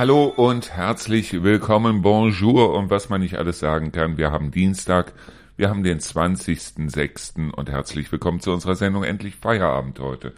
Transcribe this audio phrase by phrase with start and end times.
[0.00, 4.16] Hallo und herzlich willkommen, bonjour und was man nicht alles sagen kann.
[4.16, 5.12] Wir haben Dienstag,
[5.58, 7.50] wir haben den 20.06.
[7.50, 10.32] und herzlich willkommen zu unserer Sendung Endlich Feierabend heute.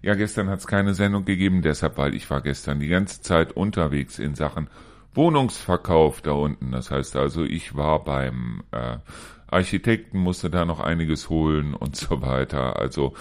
[0.00, 3.52] Ja, gestern hat es keine Sendung gegeben, deshalb, weil ich war gestern die ganze Zeit
[3.52, 4.68] unterwegs in Sachen
[5.12, 6.72] Wohnungsverkauf da unten.
[6.72, 8.96] Das heißt also, ich war beim äh,
[9.46, 12.78] Architekten, musste da noch einiges holen und so weiter.
[12.78, 13.12] Also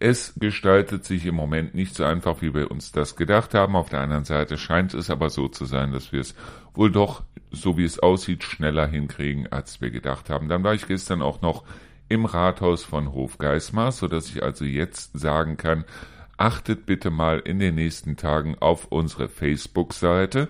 [0.00, 3.76] es gestaltet sich im Moment nicht so einfach, wie wir uns das gedacht haben.
[3.76, 6.34] Auf der anderen Seite scheint es aber so zu sein, dass wir es
[6.74, 10.48] wohl doch, so wie es aussieht, schneller hinkriegen, als wir gedacht haben.
[10.48, 11.64] Dann war ich gestern auch noch
[12.08, 15.84] im Rathaus von Hofgeismar, so dass ich also jetzt sagen kann,
[16.36, 20.48] achtet bitte mal in den nächsten Tagen auf unsere Facebook-Seite.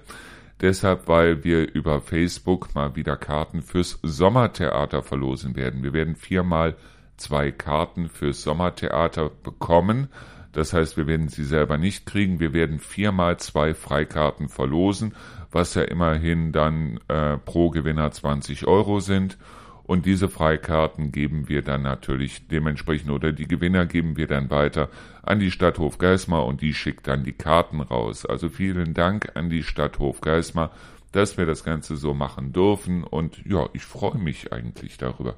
[0.60, 5.82] Deshalb, weil wir über Facebook mal wieder Karten fürs Sommertheater verlosen werden.
[5.82, 6.76] Wir werden viermal
[7.16, 10.08] zwei Karten fürs Sommertheater bekommen.
[10.52, 12.40] Das heißt, wir werden sie selber nicht kriegen.
[12.40, 15.14] Wir werden viermal zwei Freikarten verlosen,
[15.50, 19.36] was ja immerhin dann äh, pro Gewinner 20 Euro sind.
[19.84, 24.88] Und diese Freikarten geben wir dann natürlich dementsprechend oder die Gewinner geben wir dann weiter
[25.22, 28.24] an die Stadt Hofgeismar und die schickt dann die Karten raus.
[28.24, 30.70] Also vielen Dank an die Stadt Hofgeismar,
[31.12, 35.36] dass wir das Ganze so machen dürfen und ja, ich freue mich eigentlich darüber,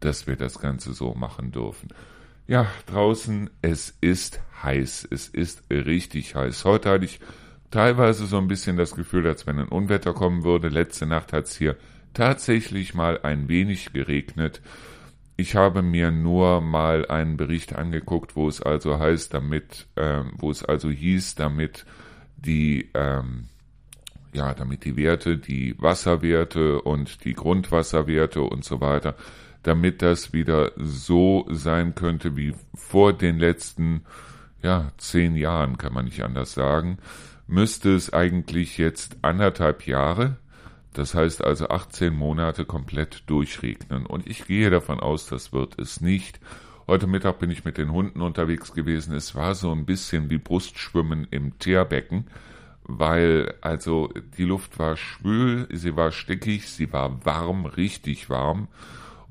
[0.00, 1.88] dass wir das Ganze so machen dürfen.
[2.46, 6.64] Ja, draußen, es ist heiß, es ist richtig heiß.
[6.64, 7.20] Heute hatte ich
[7.70, 10.68] teilweise so ein bisschen das Gefühl, als wenn ein Unwetter kommen würde.
[10.68, 11.76] Letzte Nacht hat es hier
[12.14, 14.62] tatsächlich mal ein wenig geregnet.
[15.36, 20.50] Ich habe mir nur mal einen Bericht angeguckt, wo es also heißt, damit, äh, wo
[20.50, 21.86] es also hieß, damit
[22.36, 23.48] die, ähm,
[24.32, 29.14] ja, damit die Werte, die Wasserwerte und die Grundwasserwerte und so weiter,
[29.68, 34.02] damit das wieder so sein könnte wie vor den letzten,
[34.62, 36.98] ja, zehn Jahren, kann man nicht anders sagen,
[37.46, 40.36] müsste es eigentlich jetzt anderthalb Jahre
[40.98, 44.04] das heißt also 18 Monate komplett durchregnen.
[44.04, 46.40] Und ich gehe davon aus, das wird es nicht.
[46.88, 49.14] Heute Mittag bin ich mit den Hunden unterwegs gewesen.
[49.14, 52.26] Es war so ein bisschen wie Brustschwimmen im Teerbecken,
[52.82, 58.66] weil also die Luft war schwül, sie war stickig, sie war warm, richtig warm.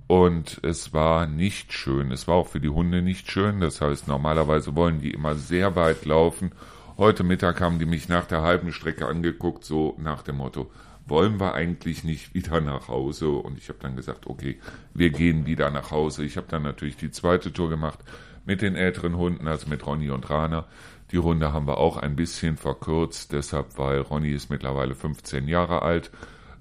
[0.07, 2.12] Und es war nicht schön.
[2.12, 3.59] Es war auch für die Hunde nicht schön.
[3.59, 6.51] Das heißt, normalerweise wollen die immer sehr weit laufen.
[6.97, 10.72] Heute Mittag haben die mich nach der halben Strecke angeguckt, so nach dem Motto,
[11.06, 13.29] wollen wir eigentlich nicht wieder nach Hause?
[13.29, 14.59] Und ich habe dann gesagt, okay,
[14.94, 16.23] wir gehen wieder nach Hause.
[16.23, 18.00] Ich habe dann natürlich die zweite Tour gemacht
[18.46, 20.66] mit den älteren Hunden, also mit Ronny und Rana.
[21.12, 25.81] Die Runde haben wir auch ein bisschen verkürzt, deshalb, weil Ronny ist mittlerweile 15 Jahre
[25.81, 26.12] alt.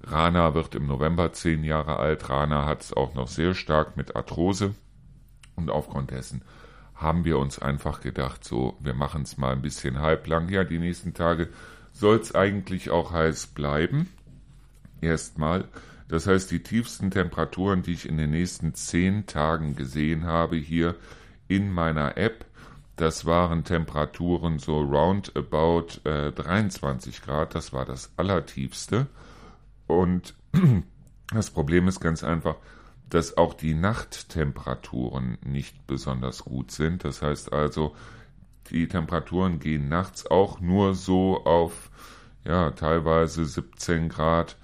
[0.09, 2.29] Rana wird im November 10 Jahre alt.
[2.29, 4.73] Rana hat es auch noch sehr stark mit Arthrose.
[5.55, 6.43] Und aufgrund dessen
[6.95, 10.49] haben wir uns einfach gedacht, so, wir machen es mal ein bisschen halblang.
[10.49, 11.49] Ja, die nächsten Tage
[11.91, 14.09] soll es eigentlich auch heiß bleiben
[15.01, 15.65] erstmal.
[16.07, 20.95] Das heißt, die tiefsten Temperaturen, die ich in den nächsten zehn Tagen gesehen habe, hier
[21.47, 22.45] in meiner App,
[22.95, 27.53] das waren Temperaturen so roundabout äh, 23 Grad.
[27.53, 29.05] Das war das allertiefste.
[29.87, 30.35] Und
[31.33, 32.55] das Problem ist ganz einfach,
[33.09, 37.03] dass auch die Nachttemperaturen nicht besonders gut sind.
[37.05, 37.95] Das heißt also,
[38.69, 41.89] die Temperaturen gehen nachts auch nur so auf,
[42.43, 44.57] ja, teilweise 17 Grad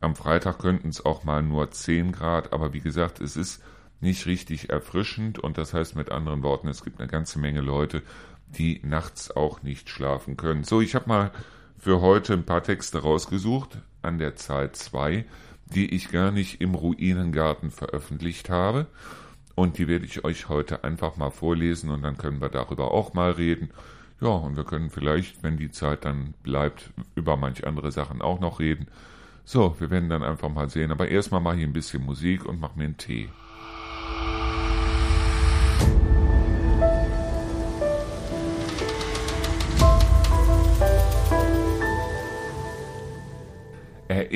[0.00, 3.62] am Freitag könnten es auch mal nur 10 Grad, aber wie gesagt, es ist
[4.00, 8.02] nicht richtig erfrischend und das heißt mit anderen Worten, es gibt eine ganze Menge Leute,
[8.46, 10.64] die nachts auch nicht schlafen können.
[10.64, 11.32] So, ich habe mal
[11.78, 15.24] für heute ein paar Texte rausgesucht an der Zahl 2,
[15.66, 18.86] die ich gar nicht im Ruinengarten veröffentlicht habe.
[19.54, 23.14] Und die werde ich euch heute einfach mal vorlesen und dann können wir darüber auch
[23.14, 23.70] mal reden.
[24.20, 28.40] Ja, und wir können vielleicht, wenn die Zeit dann bleibt, über manch andere Sachen auch
[28.40, 28.86] noch reden.
[29.44, 30.90] So, wir werden dann einfach mal sehen.
[30.90, 33.28] Aber erstmal mache ich ein bisschen Musik und mache mir einen Tee.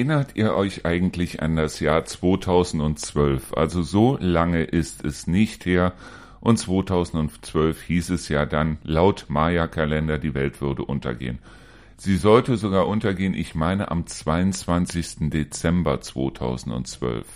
[0.00, 3.52] Erinnert ihr euch eigentlich an das Jahr 2012?
[3.52, 5.92] Also so lange ist es nicht her.
[6.40, 11.38] Und 2012 hieß es ja dann laut Maya-Kalender, die Welt würde untergehen.
[11.98, 15.28] Sie sollte sogar untergehen, ich meine, am 22.
[15.28, 17.26] Dezember 2012.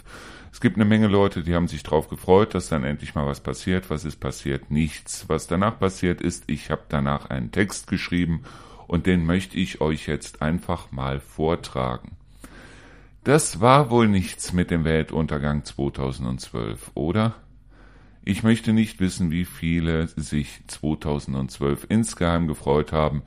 [0.51, 3.41] Es gibt eine Menge Leute, die haben sich darauf gefreut, dass dann endlich mal was
[3.41, 3.91] passiert.
[3.91, 4.71] Was ist passiert?
[4.71, 5.27] Nichts.
[5.29, 8.45] Was danach passiert ist, ich habe danach einen Text geschrieben
[8.87, 12.17] und den möchte ich euch jetzt einfach mal vortragen.
[13.25, 17.35] Das war wohl nichts mit dem Weltuntergang 2012, oder?
[18.23, 23.23] Ich möchte nicht wissen, wie viele sich 2012 insgeheim gefreut haben,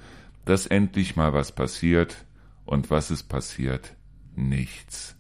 [0.46, 2.26] dass endlich mal was passiert
[2.66, 3.96] Und was ist passiert?
[4.36, 5.16] Nichts.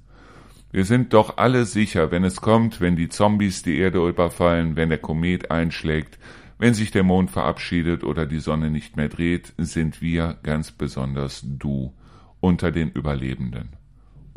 [0.72, 4.90] Wir sind doch alle sicher, wenn es kommt, wenn die Zombies die Erde überfallen, wenn
[4.90, 6.20] der Komet einschlägt,
[6.60, 11.42] wenn sich der Mond verabschiedet oder die Sonne nicht mehr dreht, sind wir ganz besonders
[11.44, 11.94] du
[12.42, 13.77] unter den Überlebenden.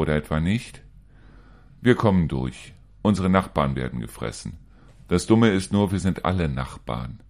[0.01, 0.81] Oder etwa nicht?
[1.83, 2.73] Wir kommen durch.
[3.03, 4.55] Unsere Nachbarn werden gefressen.
[5.09, 7.21] Das Dumme ist nur, wir sind alle Nachbarn.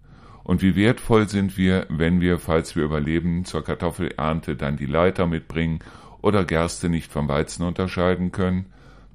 [0.45, 5.27] Und wie wertvoll sind wir, wenn wir, falls wir überleben, zur Kartoffelernte dann die Leiter
[5.27, 5.79] mitbringen
[6.21, 8.67] oder Gerste nicht vom Weizen unterscheiden können,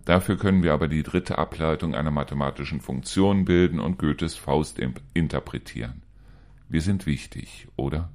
[0.04, 4.78] Dafür können wir aber die dritte Ableitung einer mathematischen Funktion bilden und Goethes Faust
[5.14, 6.02] interpretieren.
[6.68, 8.10] Wir sind wichtig, oder?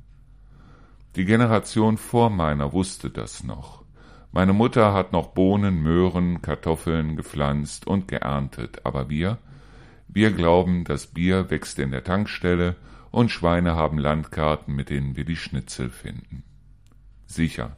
[1.17, 3.80] Die Generation vor meiner wusste das noch.
[4.33, 9.39] Meine Mutter hat noch Bohnen, Möhren, Kartoffeln gepflanzt und geerntet, aber wir,
[10.07, 12.77] wir glauben, das Bier wächst in der Tankstelle
[13.11, 16.43] und Schweine haben Landkarten, mit denen wir die Schnitzel finden.
[17.25, 17.75] Sicher,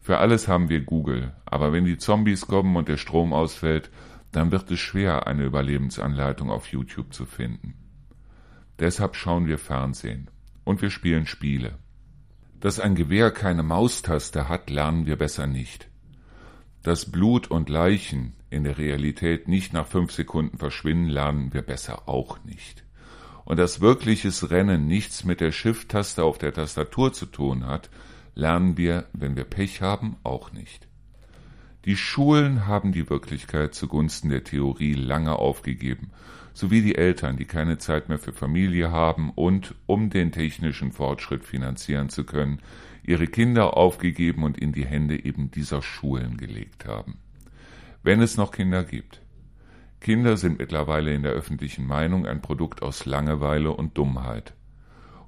[0.00, 3.90] für alles haben wir Google, aber wenn die Zombies kommen und der Strom ausfällt,
[4.30, 7.74] dann wird es schwer, eine Überlebensanleitung auf YouTube zu finden.
[8.78, 10.30] Deshalb schauen wir Fernsehen
[10.64, 11.76] und wir spielen Spiele.
[12.60, 15.88] Dass ein Gewehr keine Maustaste hat, lernen wir besser nicht.
[16.82, 22.08] Dass Blut und Leichen in der Realität nicht nach fünf Sekunden verschwinden, lernen wir besser
[22.08, 22.84] auch nicht.
[23.44, 27.90] Und dass wirkliches Rennen nichts mit der Shift-Taste auf der Tastatur zu tun hat,
[28.34, 30.88] lernen wir, wenn wir Pech haben, auch nicht.
[31.84, 36.10] Die Schulen haben die Wirklichkeit zugunsten der Theorie lange aufgegeben,
[36.58, 41.44] sowie die Eltern, die keine Zeit mehr für Familie haben und, um den technischen Fortschritt
[41.44, 42.58] finanzieren zu können,
[43.04, 47.18] ihre Kinder aufgegeben und in die Hände eben dieser Schulen gelegt haben.
[48.02, 49.22] Wenn es noch Kinder gibt.
[50.00, 54.52] Kinder sind mittlerweile in der öffentlichen Meinung ein Produkt aus Langeweile und Dummheit.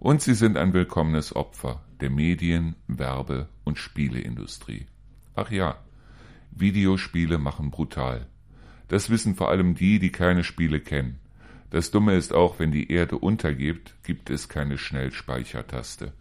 [0.01, 4.87] Und sie sind ein willkommenes Opfer der Medien-, Werbe- und Spieleindustrie.
[5.37, 5.77] Ach ja,
[6.51, 8.27] Videospiele machen brutal.
[8.91, 11.21] Das wissen vor allem die, die keine Spiele kennen.
[11.71, 16.13] Das Dumme ist auch, wenn die Erde untergeht, gibt es keine Schnellspeichertaste.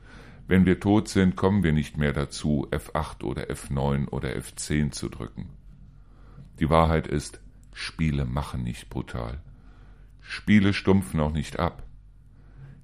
[0.48, 5.10] Wenn wir tot sind, kommen wir nicht mehr dazu, F8 oder F9 oder F10 zu
[5.10, 5.50] drücken.
[6.60, 7.42] Die Wahrheit ist,
[7.74, 9.42] Spiele machen nicht brutal.
[10.21, 11.81] Spiele stumpfen auch nicht ab.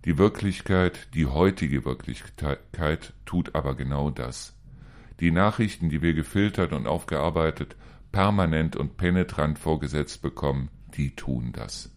[0.03, 4.57] Die Wirklichkeit, die heutige Wirklichkeit tut aber genau das.
[5.19, 7.75] Die Nachrichten, die wir gefiltert und aufgearbeitet,
[8.15, 11.91] permanent und penetrant vorgesetzt bekommen, die tun das.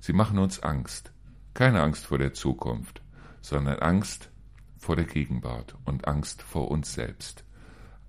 [0.00, 1.12] Sie machen uns Angst.
[1.54, 3.02] Keine Angst vor der Zukunft,
[3.40, 4.30] sondern Angst
[4.78, 7.44] vor der Gegenwart und Angst vor uns selbst.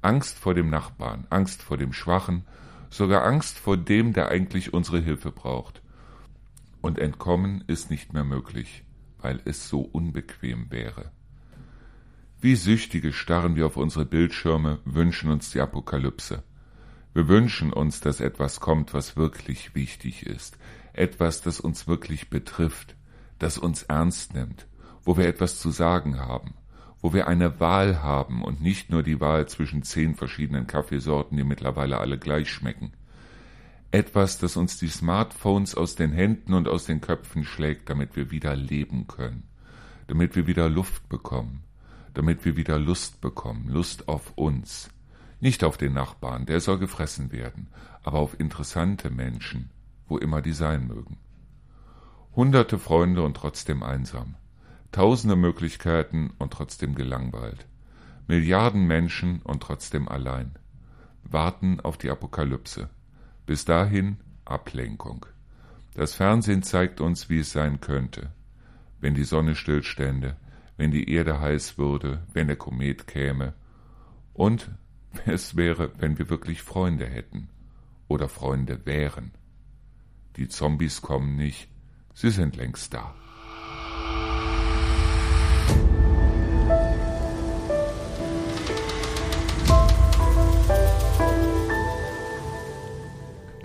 [0.01, 2.45] Angst vor dem Nachbarn, Angst vor dem Schwachen,
[2.89, 5.81] sogar Angst vor dem, der eigentlich unsere Hilfe braucht.
[6.81, 8.83] Und entkommen ist nicht mehr möglich
[9.21, 11.11] weil es so unbequem wäre.
[12.39, 16.43] Wie Süchtige starren wir auf unsere Bildschirme, wünschen uns die Apokalypse.
[17.13, 20.57] Wir wünschen uns, dass etwas kommt, was wirklich wichtig ist,
[20.93, 22.95] etwas, das uns wirklich betrifft,
[23.37, 24.67] das uns ernst nimmt,
[25.03, 26.53] wo wir etwas zu sagen haben,
[27.01, 31.43] wo wir eine Wahl haben und nicht nur die Wahl zwischen zehn verschiedenen Kaffeesorten, die
[31.43, 32.93] mittlerweile alle gleich schmecken.
[33.91, 38.31] Etwas, das uns die Smartphones aus den Händen und aus den Köpfen schlägt, damit wir
[38.31, 39.49] wieder leben können,
[40.07, 41.63] damit wir wieder Luft bekommen,
[42.13, 44.89] damit wir wieder Lust bekommen, Lust auf uns,
[45.41, 47.67] nicht auf den Nachbarn, der soll gefressen werden,
[48.03, 49.71] aber auf interessante Menschen,
[50.07, 51.17] wo immer die sein mögen.
[52.35, 54.35] Hunderte Freunde und trotzdem einsam,
[54.93, 57.67] tausende Möglichkeiten und trotzdem gelangweilt,
[58.27, 60.53] Milliarden Menschen und trotzdem allein,
[61.23, 62.89] warten auf die Apokalypse.
[63.45, 65.25] Bis dahin Ablenkung.
[65.95, 68.31] Das Fernsehen zeigt uns, wie es sein könnte,
[69.01, 70.37] wenn die Sonne stillstände,
[70.77, 73.53] wenn die Erde heiß würde, wenn der Komet käme.
[74.33, 74.71] Und
[75.25, 77.49] es wäre, wenn wir wirklich Freunde hätten
[78.07, 79.31] oder Freunde wären.
[80.37, 81.67] Die Zombies kommen nicht,
[82.13, 83.13] sie sind längst da.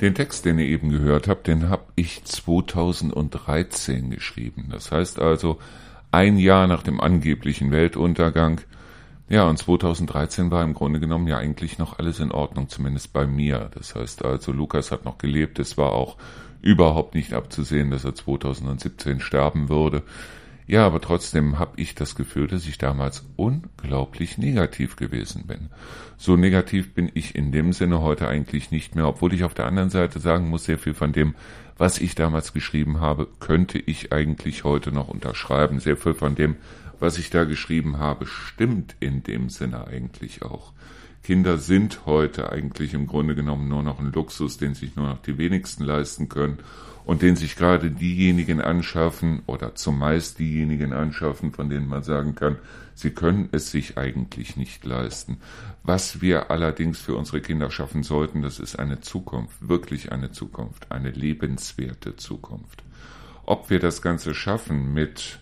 [0.01, 4.69] Den Text, den ihr eben gehört habt, den habe ich 2013 geschrieben.
[4.71, 5.59] Das heißt also
[6.11, 8.61] ein Jahr nach dem angeblichen Weltuntergang.
[9.29, 13.27] Ja, und 2013 war im Grunde genommen ja eigentlich noch alles in Ordnung, zumindest bei
[13.27, 13.71] mir.
[13.75, 15.59] Das heißt also, Lukas hat noch gelebt.
[15.59, 16.17] Es war auch
[16.63, 20.03] überhaupt nicht abzusehen, dass er 2017 sterben würde.
[20.69, 25.71] Ja, aber trotzdem habe ich das Gefühl, dass ich damals unglaublich negativ gewesen bin.
[26.17, 29.67] So negativ bin ich in dem Sinne heute eigentlich nicht mehr, obwohl ich auf der
[29.67, 31.37] anderen Seite sagen muss, sehr viel von dem,
[31.79, 35.79] was ich damals geschrieben habe, könnte ich eigentlich heute noch unterschreiben.
[35.79, 36.57] Sehr viel von dem,
[37.01, 40.73] was ich da geschrieben habe, stimmt in dem Sinne eigentlich auch.
[41.23, 45.23] Kinder sind heute eigentlich im Grunde genommen nur noch ein Luxus, den sich nur noch
[45.23, 46.59] die wenigsten leisten können
[47.05, 52.59] und den sich gerade diejenigen anschaffen oder zumeist diejenigen anschaffen, von denen man sagen kann,
[52.95, 55.39] sie können es sich eigentlich nicht leisten.
[55.83, 60.93] Was wir allerdings für unsere Kinder schaffen sollten, das ist eine Zukunft, wirklich eine Zukunft,
[60.93, 62.85] eine lebenswerte Zukunft.
[63.45, 65.41] Ob wir das Ganze schaffen mit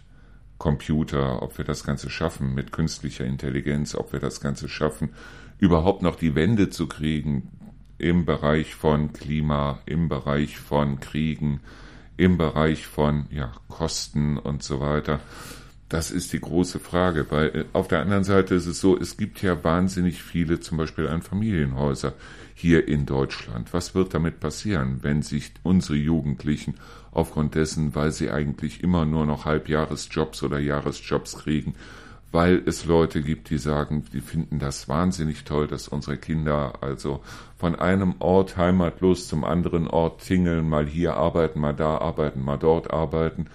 [0.58, 5.10] Computer, ob wir das Ganze schaffen mit künstlicher Intelligenz, ob wir das Ganze schaffen,
[5.58, 7.50] überhaupt noch die Wende zu kriegen
[7.98, 11.60] im Bereich von Klima, im Bereich von Kriegen,
[12.16, 15.20] im Bereich von ja, Kosten und so weiter.
[15.88, 19.16] Das ist die große Frage, weil äh, auf der anderen Seite ist es so, es
[19.16, 22.14] gibt ja wahnsinnig viele zum Beispiel Einfamilienhäuser
[22.54, 23.72] hier in Deutschland.
[23.72, 26.74] Was wird damit passieren, wenn sich unsere Jugendlichen
[27.14, 31.74] aufgrund dessen, weil sie eigentlich immer nur noch Halbjahresjobs oder Jahresjobs kriegen,
[32.32, 37.20] weil es Leute gibt, die sagen, die finden das wahnsinnig toll, dass unsere Kinder also
[37.56, 42.58] von einem Ort heimatlos zum anderen Ort tingeln, mal hier arbeiten, mal da arbeiten, mal
[42.58, 43.46] dort arbeiten,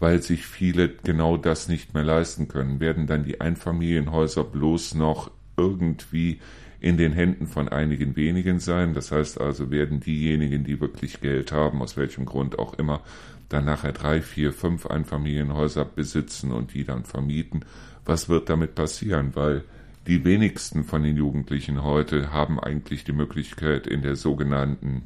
[0.00, 5.30] weil sich viele genau das nicht mehr leisten können, werden dann die Einfamilienhäuser bloß noch
[5.56, 6.40] irgendwie
[6.84, 8.92] in den Händen von einigen wenigen sein.
[8.92, 13.00] Das heißt also, werden diejenigen, die wirklich Geld haben, aus welchem Grund auch immer,
[13.48, 17.64] dann nachher drei, vier, fünf Einfamilienhäuser besitzen und die dann vermieten.
[18.04, 19.30] Was wird damit passieren?
[19.32, 19.64] Weil
[20.06, 25.04] die wenigsten von den Jugendlichen heute haben eigentlich die Möglichkeit, in der sogenannten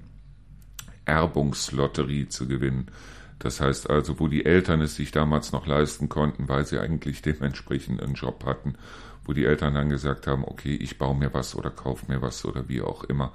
[1.05, 2.89] Erbungslotterie zu gewinnen.
[3.39, 7.23] Das heißt also, wo die Eltern es sich damals noch leisten konnten, weil sie eigentlich
[7.23, 8.75] dementsprechend einen Job hatten
[9.29, 12.47] wo die Eltern dann gesagt haben, okay, ich baue mir was oder kaufe mir was
[12.47, 13.33] oder wie auch immer.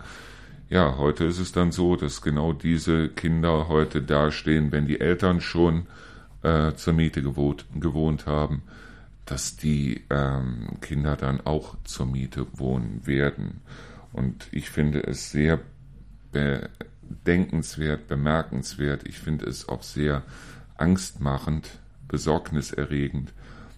[0.68, 5.40] Ja, heute ist es dann so, dass genau diese Kinder heute dastehen, wenn die Eltern
[5.40, 5.86] schon
[6.42, 8.64] äh, zur Miete gewohnt, gewohnt haben,
[9.26, 13.62] dass die ähm, Kinder dann auch zur Miete wohnen werden.
[14.14, 15.60] Und ich finde es sehr
[17.08, 19.08] bedenkenswert, bemerkenswert.
[19.08, 20.24] Ich finde es auch sehr
[20.78, 21.70] angstmachend,
[22.08, 23.34] besorgniserregend,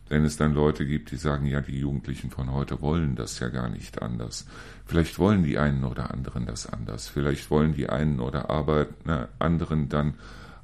[0.08, 3.50] wenn es dann Leute gibt, die sagen, ja, die Jugendlichen von heute wollen das ja
[3.50, 4.46] gar nicht anders.
[4.86, 7.08] Vielleicht wollen die einen oder anderen das anders.
[7.08, 10.14] Vielleicht wollen die einen oder Arbeiter, anderen dann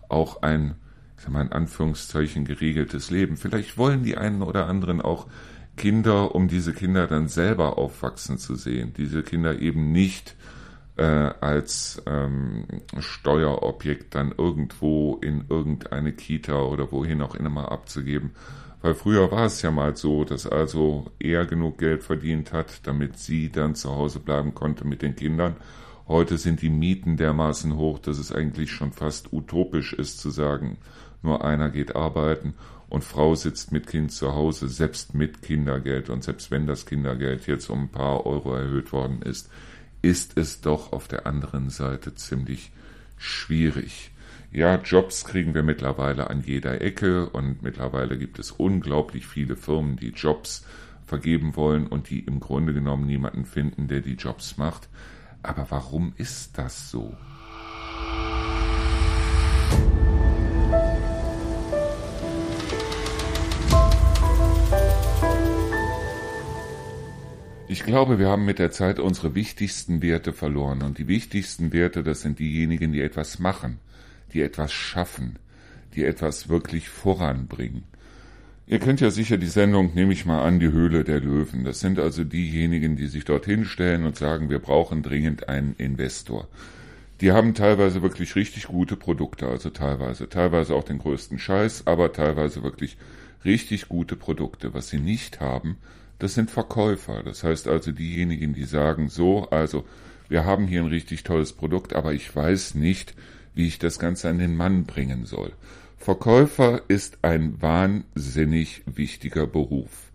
[0.09, 0.75] auch ein,
[1.17, 3.35] ich sag mal in Anführungszeichen, geregeltes Leben.
[3.35, 5.27] Vielleicht wollen die einen oder anderen auch
[5.75, 8.93] Kinder, um diese Kinder dann selber aufwachsen zu sehen.
[8.95, 10.35] Diese Kinder eben nicht
[11.01, 12.65] äh, als ähm,
[12.99, 18.31] Steuerobjekt dann irgendwo in irgendeine Kita oder wohin auch immer abzugeben,
[18.83, 23.17] weil früher war es ja mal so, dass also er genug Geld verdient hat, damit
[23.17, 25.55] sie dann zu Hause bleiben konnte mit den Kindern.
[26.07, 30.77] Heute sind die Mieten dermaßen hoch, dass es eigentlich schon fast utopisch ist zu sagen,
[31.23, 32.53] nur einer geht arbeiten
[32.89, 36.11] und Frau sitzt mit Kind zu Hause, selbst mit Kindergeld.
[36.11, 39.49] Und selbst wenn das Kindergeld jetzt um ein paar Euro erhöht worden ist,
[40.01, 42.71] ist es doch auf der anderen Seite ziemlich
[43.17, 44.11] schwierig.
[44.51, 49.95] Ja, Jobs kriegen wir mittlerweile an jeder Ecke und mittlerweile gibt es unglaublich viele Firmen,
[49.95, 50.65] die Jobs
[51.05, 54.89] vergeben wollen und die im Grunde genommen niemanden finden, der die Jobs macht.
[55.43, 57.15] Aber warum ist das so?
[67.71, 70.81] Ich glaube, wir haben mit der Zeit unsere wichtigsten Werte verloren.
[70.81, 73.79] Und die wichtigsten Werte, das sind diejenigen, die etwas machen
[74.33, 75.37] die etwas schaffen,
[75.95, 77.83] die etwas wirklich voranbringen.
[78.67, 81.63] Ihr kennt ja sicher die Sendung, nehme ich mal an, die Höhle der Löwen.
[81.63, 86.47] Das sind also diejenigen, die sich dorthin stellen und sagen, wir brauchen dringend einen Investor.
[87.19, 92.13] Die haben teilweise wirklich richtig gute Produkte, also teilweise, teilweise auch den größten Scheiß, aber
[92.13, 92.97] teilweise wirklich
[93.43, 94.73] richtig gute Produkte.
[94.73, 95.77] Was sie nicht haben,
[96.21, 97.23] das sind Verkäufer.
[97.23, 99.85] Das heißt also diejenigen, die sagen, so, also
[100.29, 103.15] wir haben hier ein richtig tolles Produkt, aber ich weiß nicht,
[103.55, 105.51] wie ich das Ganze an den Mann bringen soll.
[105.97, 110.11] Verkäufer ist ein wahnsinnig wichtiger Beruf.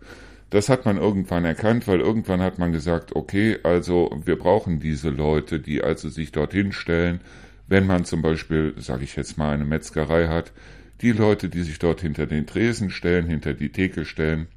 [0.49, 5.09] Das hat man irgendwann erkannt, weil irgendwann hat man gesagt, okay, also wir brauchen diese
[5.09, 7.19] Leute, die also sich dorthin stellen,
[7.67, 10.53] wenn man zum Beispiel, sage ich jetzt mal, eine Metzgerei hat,
[11.01, 14.47] die Leute, die sich dort hinter den Tresen stellen, hinter die Theke stellen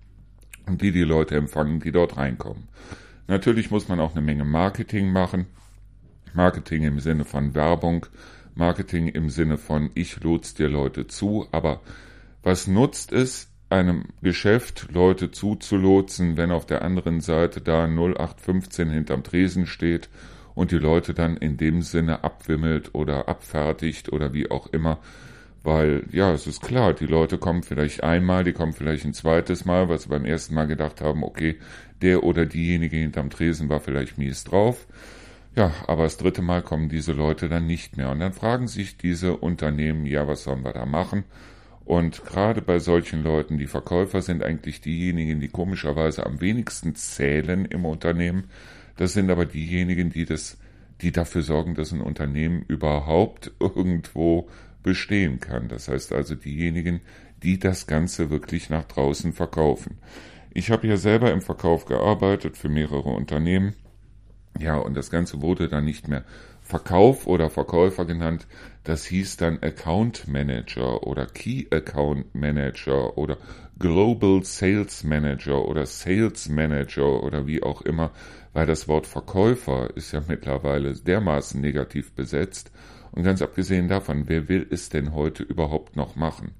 [0.79, 2.69] die die Leute empfangen, die dort reinkommen.
[3.27, 5.47] Natürlich muss man auch eine Menge Marketing machen.
[6.33, 8.07] Marketing im Sinne von Werbung,
[8.55, 11.81] Marketing im Sinne von ich lotse dir Leute zu, aber
[12.43, 19.23] was nutzt es einem Geschäft Leute zuzulotsen, wenn auf der anderen Seite da 0815 hinterm
[19.23, 20.09] Tresen steht
[20.55, 24.99] und die Leute dann in dem Sinne abwimmelt oder abfertigt oder wie auch immer.
[25.63, 29.67] Weil, ja, es ist klar, die Leute kommen vielleicht einmal, die kommen vielleicht ein zweites
[29.67, 31.59] Mal, weil sie beim ersten Mal gedacht haben, okay,
[32.01, 34.87] der oder diejenige hinterm Tresen war vielleicht mies drauf.
[35.57, 38.11] Ja, aber das dritte Mal kommen diese Leute dann nicht mehr.
[38.11, 41.25] Und dann fragen sich diese Unternehmen, ja, was sollen wir da machen?
[41.85, 47.65] Und gerade bei solchen Leuten, die Verkäufer sind eigentlich diejenigen, die komischerweise am wenigsten zählen
[47.65, 48.45] im Unternehmen.
[48.97, 50.57] Das sind aber diejenigen, die das,
[51.01, 54.49] die dafür sorgen, dass ein Unternehmen überhaupt irgendwo
[54.83, 55.69] bestehen kann.
[55.69, 57.01] Das heißt also diejenigen,
[57.43, 59.99] die das Ganze wirklich nach draußen verkaufen.
[60.53, 63.75] Ich habe ja selber im Verkauf gearbeitet für mehrere Unternehmen.
[64.59, 66.25] Ja, und das Ganze wurde dann nicht mehr
[66.61, 68.47] Verkauf oder Verkäufer genannt.
[68.85, 73.39] Das hieß dann Account Manager oder Key Account Manager oder
[73.79, 78.11] Global Sales Manager oder Sales Manager oder wie auch immer,
[78.53, 82.71] weil das Wort Verkäufer ist ja mittlerweile dermaßen negativ besetzt.
[83.13, 86.53] Und ganz abgesehen davon, wer will es denn heute überhaupt noch machen?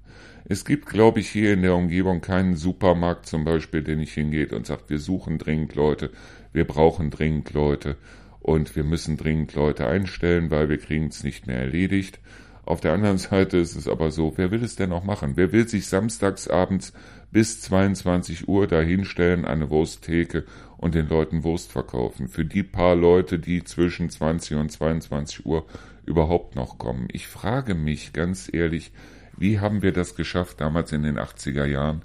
[0.45, 4.53] Es gibt, glaube ich, hier in der Umgebung keinen Supermarkt zum Beispiel, den ich hingeht
[4.53, 6.11] und sagt, wir suchen dringend Leute,
[6.51, 7.95] wir brauchen dringend Leute
[8.41, 12.19] und wir müssen dringend Leute einstellen, weil wir kriegen es nicht mehr erledigt.
[12.65, 15.33] Auf der anderen Seite ist es aber so, wer will es denn noch machen?
[15.35, 16.93] Wer will sich samstags abends
[17.31, 20.43] bis 22 Uhr dahinstellen eine Wursttheke
[20.81, 22.27] und den Leuten Wurst verkaufen?
[22.27, 25.65] Für die paar Leute, die zwischen 20 und 22 Uhr
[26.05, 27.07] überhaupt noch kommen.
[27.11, 28.91] Ich frage mich ganz ehrlich,
[29.37, 32.01] wie haben wir das geschafft damals in den 80er Jahren?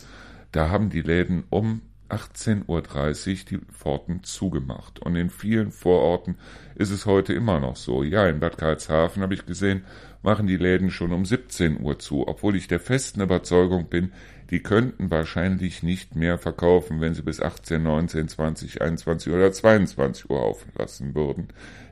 [0.52, 5.00] Da haben die Läden um 18.30 Uhr die Pforten zugemacht.
[5.00, 6.36] Und in vielen Vororten
[6.76, 8.02] ist es heute immer noch so.
[8.02, 9.84] Ja, in Bad Karlshafen habe ich gesehen,
[10.22, 14.12] machen die Läden schon um 17 Uhr zu, obwohl ich der festen Überzeugung bin,
[14.50, 20.30] die könnten wahrscheinlich nicht mehr verkaufen, wenn sie bis 18, 19, 20, 21 oder 22
[20.30, 21.48] Uhr auflassen würden.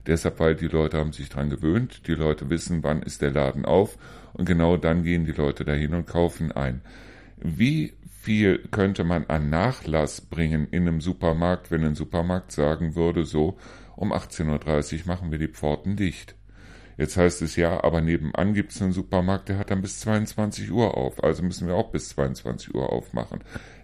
[0.06, 3.64] Deshalb, weil die Leute haben sich dran gewöhnt, die Leute wissen, wann ist der Laden
[3.64, 3.98] auf
[4.34, 6.82] und genau dann gehen die Leute dahin und kaufen ein.
[7.36, 13.24] Wie viel könnte man an Nachlass bringen in einem Supermarkt, wenn ein Supermarkt sagen würde,
[13.24, 13.58] so,
[13.96, 16.34] um 18.30 Uhr machen wir die Pforten dicht.
[16.96, 20.70] Jetzt heißt es ja, aber nebenan gibt es einen Supermarkt, der hat dann bis 22
[20.70, 21.22] Uhr auf.
[21.22, 23.40] Also müssen wir auch bis 22 Uhr aufmachen.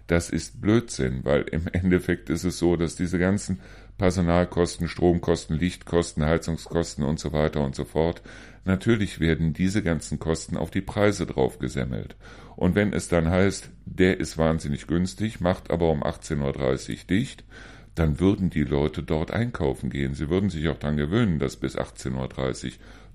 [0.07, 3.59] Das ist Blödsinn, weil im Endeffekt ist es so, dass diese ganzen
[3.97, 8.21] Personalkosten, Stromkosten, Lichtkosten, Heizungskosten und so weiter und so fort,
[8.65, 12.15] natürlich werden diese ganzen Kosten auf die Preise draufgesemmelt.
[12.55, 17.43] Und wenn es dann heißt, der ist wahnsinnig günstig, macht aber um 18.30 Uhr dicht,
[17.95, 20.13] dann würden die Leute dort einkaufen gehen.
[20.13, 22.71] Sie würden sich auch daran gewöhnen, dass bis 18.30 Uhr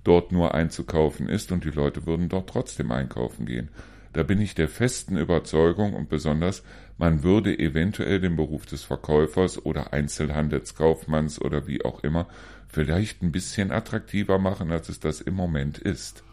[0.06, 3.68] dort nur einzukaufen ist und die Leute würden dort trotzdem einkaufen gehen.
[4.12, 6.62] Da bin ich der festen Überzeugung und besonders,
[6.96, 12.26] man würde eventuell den Beruf des Verkäufers oder Einzelhandelskaufmanns oder wie auch immer
[12.68, 16.24] vielleicht ein bisschen attraktiver machen, als es das im Moment ist.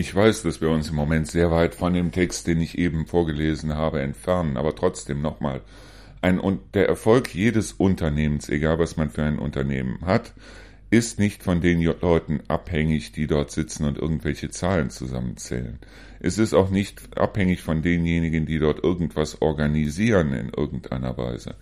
[0.00, 3.04] Ich weiß, dass wir uns im Moment sehr weit von dem Text, den ich eben
[3.04, 5.60] vorgelesen habe, entfernen, aber trotzdem nochmal,
[6.22, 10.32] ein, und der Erfolg jedes Unternehmens, egal was man für ein Unternehmen hat,
[10.88, 15.78] ist nicht von den Leuten abhängig, die dort sitzen und irgendwelche Zahlen zusammenzählen.
[16.18, 21.56] Es ist auch nicht abhängig von denjenigen, die dort irgendwas organisieren in irgendeiner Weise.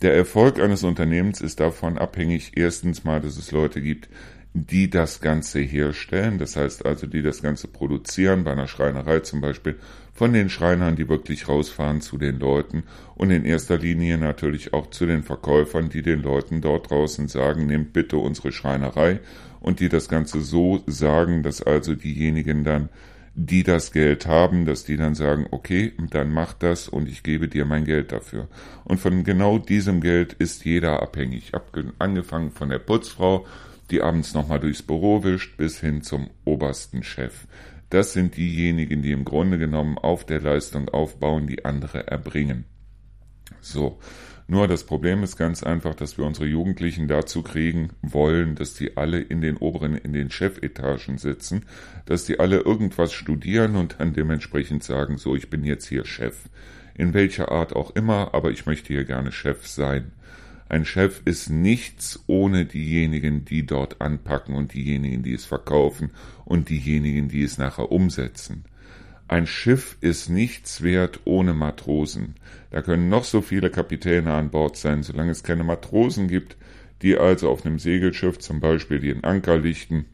[0.00, 4.08] Der Erfolg eines Unternehmens ist davon abhängig, erstens mal, dass es Leute gibt,
[4.56, 9.40] die das Ganze herstellen, das heißt also, die das Ganze produzieren, bei einer Schreinerei zum
[9.40, 9.76] Beispiel,
[10.12, 12.84] von den Schreinern, die wirklich rausfahren zu den Leuten
[13.16, 17.66] und in erster Linie natürlich auch zu den Verkäufern, die den Leuten dort draußen sagen,
[17.66, 19.18] nehmt bitte unsere Schreinerei
[19.58, 22.90] und die das Ganze so sagen, dass also diejenigen dann,
[23.34, 27.48] die das Geld haben, dass die dann sagen, okay, dann mach das und ich gebe
[27.48, 28.46] dir mein Geld dafür.
[28.84, 31.50] Und von genau diesem Geld ist jeder abhängig,
[31.98, 33.44] angefangen von der Putzfrau,
[33.90, 37.46] die abends nochmal durchs Büro wischt, bis hin zum obersten Chef.
[37.90, 42.64] Das sind diejenigen, die im Grunde genommen auf der Leistung aufbauen, die andere erbringen.
[43.60, 43.98] So.
[44.46, 48.98] Nur das Problem ist ganz einfach, dass wir unsere Jugendlichen dazu kriegen wollen, dass die
[48.98, 51.64] alle in den oberen, in den Chefetagen sitzen,
[52.04, 56.36] dass die alle irgendwas studieren und dann dementsprechend sagen, so, ich bin jetzt hier Chef.
[56.94, 60.12] In welcher Art auch immer, aber ich möchte hier gerne Chef sein.
[60.68, 66.10] Ein Chef ist nichts ohne diejenigen, die dort anpacken und diejenigen, die es verkaufen
[66.44, 68.64] und diejenigen, die es nachher umsetzen.
[69.28, 72.34] Ein Schiff ist nichts wert ohne Matrosen.
[72.70, 76.56] Da können noch so viele Kapitäne an Bord sein, solange es keine Matrosen gibt,
[77.02, 80.06] die also auf einem Segelschiff zum Beispiel den Anker lichten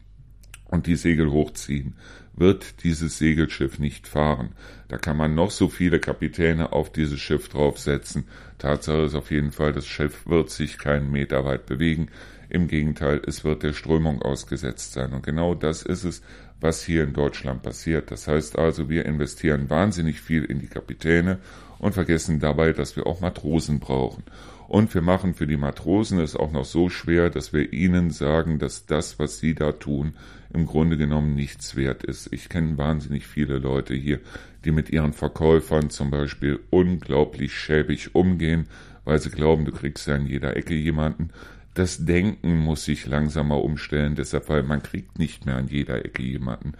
[0.71, 1.95] und die Segel hochziehen,
[2.33, 4.53] wird dieses Segelschiff nicht fahren.
[4.87, 8.25] Da kann man noch so viele Kapitäne auf dieses Schiff draufsetzen.
[8.57, 12.07] Tatsache ist auf jeden Fall, das Schiff wird sich keinen Meter weit bewegen.
[12.49, 15.13] Im Gegenteil, es wird der Strömung ausgesetzt sein.
[15.13, 16.21] Und genau das ist es,
[16.59, 18.11] was hier in Deutschland passiert.
[18.11, 21.39] Das heißt also, wir investieren wahnsinnig viel in die Kapitäne
[21.79, 24.23] und vergessen dabei, dass wir auch Matrosen brauchen.
[24.67, 28.59] Und wir machen für die Matrosen es auch noch so schwer, dass wir ihnen sagen,
[28.59, 30.13] dass das, was sie da tun,
[30.53, 32.31] im Grunde genommen nichts wert ist.
[32.31, 34.19] Ich kenne wahnsinnig viele Leute hier,
[34.65, 38.67] die mit ihren Verkäufern zum Beispiel unglaublich schäbig umgehen,
[39.05, 41.29] weil sie glauben, du kriegst ja in jeder Ecke jemanden.
[41.73, 46.23] Das Denken muss sich langsamer umstellen, deshalb, weil man kriegt nicht mehr an jeder Ecke
[46.23, 46.73] jemanden.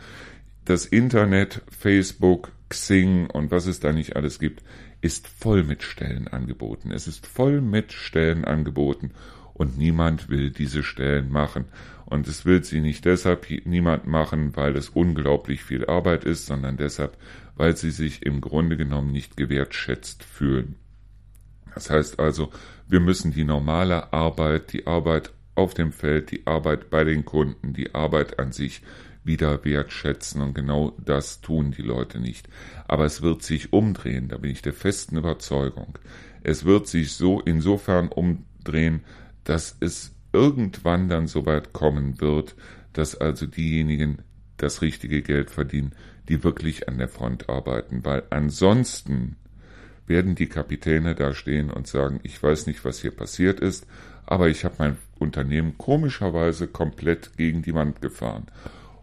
[0.66, 4.64] Das Internet, Facebook, Xing und was es da nicht alles gibt,
[5.02, 6.92] ist voll mit Stellenangeboten.
[6.92, 9.12] Es ist voll mit Stellenangeboten
[9.54, 11.66] und niemand will diese Stellen machen.
[12.12, 16.76] Und es will sie nicht deshalb niemand machen, weil es unglaublich viel Arbeit ist, sondern
[16.76, 17.16] deshalb,
[17.56, 20.76] weil sie sich im Grunde genommen nicht gewertschätzt fühlen.
[21.74, 22.52] Das heißt also,
[22.86, 27.72] wir müssen die normale Arbeit, die Arbeit auf dem Feld, die Arbeit bei den Kunden,
[27.72, 28.82] die Arbeit an sich
[29.24, 32.50] wieder wertschätzen und genau das tun die Leute nicht.
[32.90, 35.98] Aber es wird sich umdrehen, da bin ich der festen Überzeugung.
[36.44, 39.06] Es wird sich so insofern umdrehen,
[39.46, 42.56] dass es irgendwann dann so weit kommen wird,
[42.94, 44.20] dass also diejenigen
[44.58, 45.94] das richtige Geld verdienen,
[46.30, 49.36] die wirklich an der Front arbeiten, weil ansonsten
[50.08, 53.88] werden die Kapitäne da stehen und sagen, ich weiß nicht, was hier passiert ist,
[54.26, 58.48] aber ich habe mein Unternehmen komischerweise komplett gegen die Wand gefahren.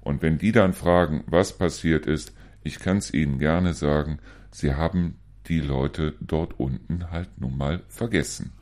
[0.01, 4.19] Und wenn die dann fragen, was passiert ist, ich kann es ihnen gerne sagen,
[4.51, 8.53] sie haben die Leute dort unten halt nun mal vergessen.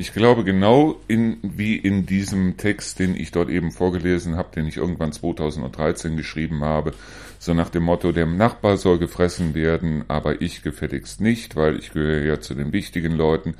[0.00, 4.66] Ich glaube genau in, wie in diesem Text, den ich dort eben vorgelesen habe, den
[4.66, 6.94] ich irgendwann 2013 geschrieben habe,
[7.38, 11.92] so nach dem Motto, der Nachbar soll gefressen werden, aber ich gefälligst nicht, weil ich
[11.92, 13.56] gehöre ja zu den wichtigen Leuten.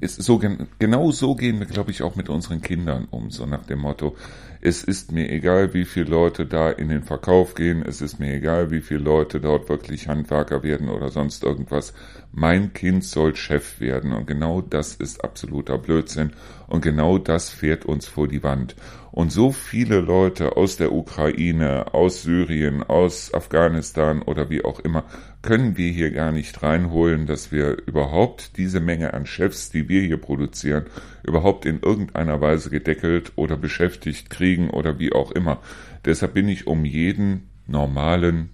[0.00, 0.40] Ist so,
[0.78, 4.16] genau so gehen wir, glaube ich, auch mit unseren Kindern um, so nach dem Motto,
[4.64, 8.32] es ist mir egal, wie viele Leute da in den Verkauf gehen, es ist mir
[8.32, 11.92] egal, wie viele Leute dort wirklich Handwerker werden oder sonst irgendwas.
[12.30, 16.30] Mein Kind soll Chef werden und genau das ist absoluter Blödsinn
[16.68, 18.76] und genau das fährt uns vor die Wand.
[19.12, 25.04] Und so viele Leute aus der Ukraine, aus Syrien, aus Afghanistan oder wie auch immer,
[25.42, 30.00] können wir hier gar nicht reinholen, dass wir überhaupt diese Menge an Chefs, die wir
[30.00, 30.86] hier produzieren,
[31.24, 35.60] überhaupt in irgendeiner Weise gedeckelt oder beschäftigt kriegen oder wie auch immer.
[36.06, 38.48] Deshalb bin ich um jeden normalen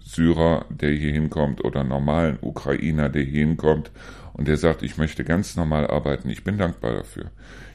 [0.00, 3.90] Syrer, der hier hinkommt oder normalen Ukrainer, der hier hinkommt
[4.32, 6.28] und der sagt, ich möchte ganz normal arbeiten.
[6.28, 7.30] Ich bin dankbar dafür.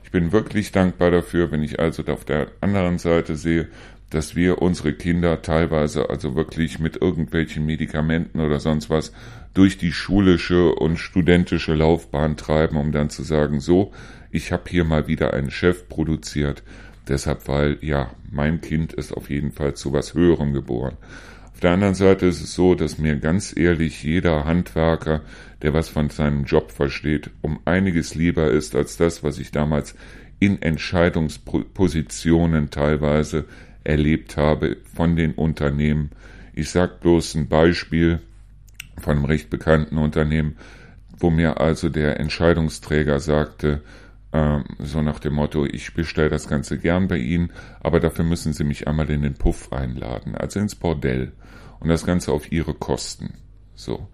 [0.09, 3.67] Ich bin wirklich dankbar dafür, wenn ich also auf der anderen Seite sehe,
[4.09, 9.13] dass wir unsere Kinder teilweise also wirklich mit irgendwelchen Medikamenten oder sonst was
[9.53, 13.93] durch die schulische und studentische Laufbahn treiben, um dann zu sagen, so,
[14.31, 16.63] ich habe hier mal wieder einen Chef produziert,
[17.07, 20.97] deshalb, weil ja, mein Kind ist auf jeden Fall zu was Höherem geboren.
[21.59, 25.23] Auf der anderen Seite ist es so, dass mir ganz ehrlich jeder Handwerker,
[25.61, 29.93] der was von seinem Job versteht, um einiges lieber ist als das, was ich damals
[30.39, 33.43] in Entscheidungspositionen teilweise
[33.83, 36.11] erlebt habe von den Unternehmen.
[36.53, 38.21] Ich sag bloß ein Beispiel
[38.97, 40.55] von einem recht bekannten Unternehmen,
[41.17, 43.81] wo mir also der Entscheidungsträger sagte,
[44.31, 48.53] äh, so nach dem Motto, ich bestelle das Ganze gern bei Ihnen, aber dafür müssen
[48.53, 51.33] Sie mich einmal in den Puff einladen, also ins Bordell
[51.79, 53.33] und das Ganze auf ihre Kosten.
[53.75, 54.07] So.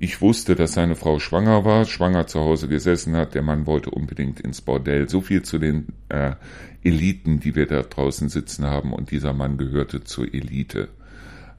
[0.00, 3.34] Ich wusste, dass seine Frau schwanger war, schwanger zu Hause gesessen hat.
[3.34, 5.08] Der Mann wollte unbedingt ins Bordell.
[5.08, 6.36] So viel zu den äh,
[6.84, 8.92] Eliten, die wir da draußen sitzen haben.
[8.92, 10.88] Und dieser Mann gehörte zur Elite.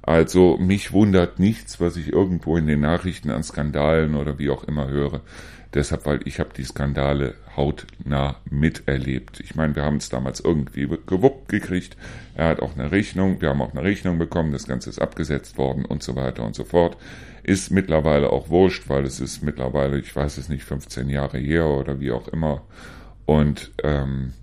[0.01, 4.63] Also mich wundert nichts, was ich irgendwo in den Nachrichten an Skandalen oder wie auch
[4.63, 5.21] immer höre.
[5.73, 9.39] Deshalb, weil ich habe die Skandale hautnah miterlebt.
[9.39, 11.95] Ich meine, wir haben es damals irgendwie gewuppt gekriegt.
[12.35, 15.59] Er hat auch eine Rechnung, wir haben auch eine Rechnung bekommen, das Ganze ist abgesetzt
[15.59, 16.97] worden und so weiter und so fort.
[17.43, 21.67] Ist mittlerweile auch wurscht, weil es ist mittlerweile, ich weiß es nicht, 15 Jahre her
[21.67, 22.63] oder wie auch immer.
[23.25, 24.33] Und ähm,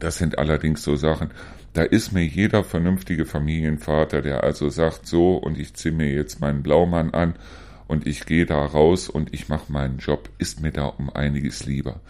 [0.00, 1.30] das sind allerdings so Sachen,
[1.74, 6.40] da ist mir jeder vernünftige Familienvater, der also sagt, so, und ich ziehe mir jetzt
[6.40, 7.34] meinen Blaumann an
[7.90, 11.66] und ich gehe da raus und ich mache meinen Job, ist mir da um einiges
[11.66, 12.00] lieber.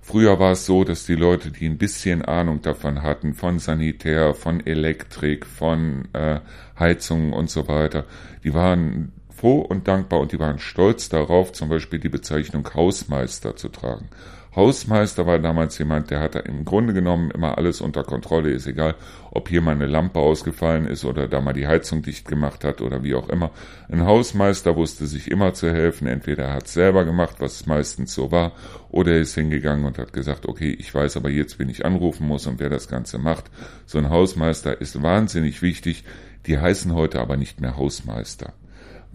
[0.00, 4.34] Früher war es so, dass die Leute, die ein bisschen Ahnung davon hatten, von Sanitär,
[4.34, 6.38] von Elektrik, von äh,
[6.78, 8.04] Heizungen und so weiter,
[8.44, 13.56] die waren froh und dankbar und die waren stolz darauf, zum Beispiel die Bezeichnung Hausmeister
[13.56, 14.10] zu tragen.
[14.56, 18.50] Hausmeister war damals jemand, der hatte im Grunde genommen immer alles unter Kontrolle.
[18.50, 18.94] Ist egal,
[19.32, 22.80] ob hier mal eine Lampe ausgefallen ist oder da mal die Heizung dicht gemacht hat
[22.80, 23.50] oder wie auch immer.
[23.88, 26.06] Ein Hausmeister wusste sich immer zu helfen.
[26.06, 28.52] Entweder er hat es selber gemacht, was meistens so war,
[28.90, 32.26] oder er ist hingegangen und hat gesagt, okay, ich weiß aber jetzt, wen ich anrufen
[32.26, 33.50] muss und wer das Ganze macht.
[33.86, 36.04] So ein Hausmeister ist wahnsinnig wichtig.
[36.46, 38.52] Die heißen heute aber nicht mehr Hausmeister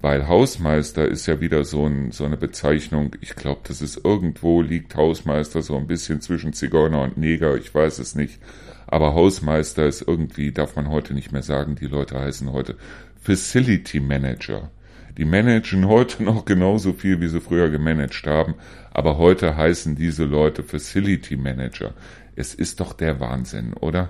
[0.01, 3.15] weil Hausmeister ist ja wieder so, ein, so eine Bezeichnung.
[3.21, 7.55] Ich glaube, das ist irgendwo liegt Hausmeister so ein bisschen zwischen Zigeuner und Neger.
[7.57, 8.39] Ich weiß es nicht.
[8.87, 11.75] Aber Hausmeister ist irgendwie, darf man heute nicht mehr sagen.
[11.75, 12.75] Die Leute heißen heute
[13.21, 14.71] Facility Manager.
[15.17, 18.55] Die managen heute noch genauso viel, wie sie früher gemanagt haben.
[18.91, 21.93] Aber heute heißen diese Leute Facility Manager.
[22.37, 24.09] Es ist doch der Wahnsinn, oder?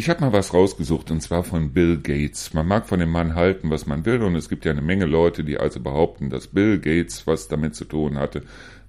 [0.00, 2.54] Ich habe mal was rausgesucht und zwar von Bill Gates.
[2.54, 5.04] Man mag von dem Mann halten, was man will und es gibt ja eine Menge
[5.04, 8.40] Leute, die also behaupten, dass Bill Gates was damit zu tun hatte,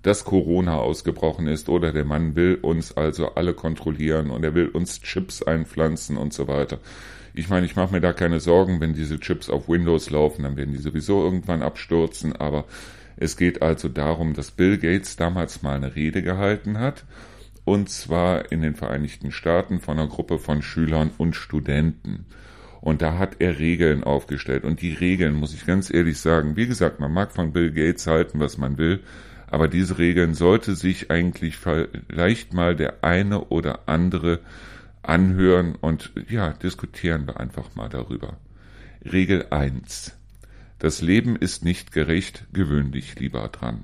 [0.03, 4.69] dass Corona ausgebrochen ist oder der Mann will uns also alle kontrollieren und er will
[4.69, 6.79] uns Chips einpflanzen und so weiter.
[7.33, 10.55] Ich meine, ich mache mir da keine Sorgen, wenn diese Chips auf Windows laufen, dann
[10.55, 12.63] werden die sowieso irgendwann abstürzen, aber
[13.17, 17.03] es geht also darum, dass Bill Gates damals mal eine Rede gehalten hat
[17.65, 22.25] und zwar in den Vereinigten Staaten von einer Gruppe von Schülern und Studenten.
[22.81, 24.63] Und da hat er Regeln aufgestellt.
[24.63, 28.07] Und die Regeln, muss ich ganz ehrlich sagen, wie gesagt, man mag von Bill Gates
[28.07, 29.01] halten, was man will,
[29.47, 34.39] aber diese Regeln sollte sich eigentlich vielleicht mal der eine oder andere
[35.03, 38.37] anhören und ja, diskutieren wir einfach mal darüber.
[39.03, 40.15] Regel 1.
[40.79, 43.83] Das Leben ist nicht gerecht, gewöhn dich lieber dran.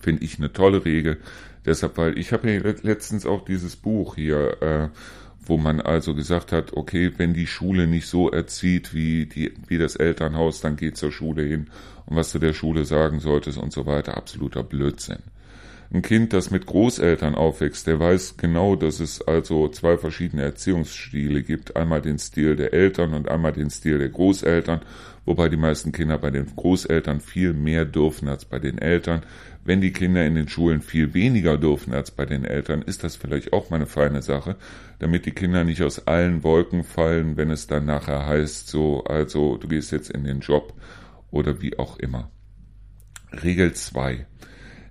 [0.00, 1.20] Finde ich eine tolle Regel.
[1.66, 4.88] Deshalb, weil ich habe ja letztens auch dieses Buch hier, äh,
[5.44, 9.78] wo man also gesagt hat, okay, wenn die Schule nicht so erzieht wie, die, wie
[9.78, 11.66] das Elternhaus, dann geh zur Schule hin
[12.06, 14.16] und was du der Schule sagen solltest und so weiter.
[14.16, 15.18] Absoluter Blödsinn.
[15.92, 21.44] Ein Kind, das mit Großeltern aufwächst, der weiß genau, dass es also zwei verschiedene Erziehungsstile
[21.44, 21.76] gibt.
[21.76, 24.80] Einmal den Stil der Eltern und einmal den Stil der Großeltern,
[25.24, 29.22] wobei die meisten Kinder bei den Großeltern viel mehr dürfen als bei den Eltern.
[29.66, 33.16] Wenn die Kinder in den Schulen viel weniger dürfen als bei den Eltern, ist das
[33.16, 34.54] vielleicht auch mal eine feine Sache,
[35.00, 39.56] damit die Kinder nicht aus allen Wolken fallen, wenn es dann nachher heißt, so, also
[39.56, 40.72] du gehst jetzt in den Job
[41.32, 42.30] oder wie auch immer.
[43.42, 44.24] Regel 2.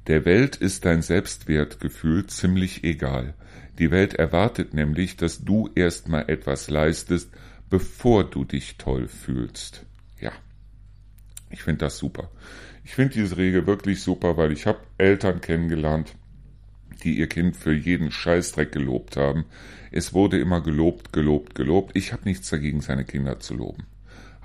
[0.08, 3.34] Der Welt ist dein Selbstwertgefühl ziemlich egal.
[3.80, 7.32] Die Welt erwartet nämlich, dass du erstmal etwas leistest,
[7.70, 9.86] bevor du dich toll fühlst.
[10.20, 10.34] Ja,
[11.50, 12.30] ich finde das super.
[12.86, 16.16] Ich finde diese Regel wirklich super, weil ich habe Eltern kennengelernt,
[17.04, 19.46] die ihr Kind für jeden Scheißdreck gelobt haben.
[19.92, 21.98] Es wurde immer gelobt, gelobt, gelobt.
[21.98, 23.86] Ich habe nichts dagegen, seine Kinder zu loben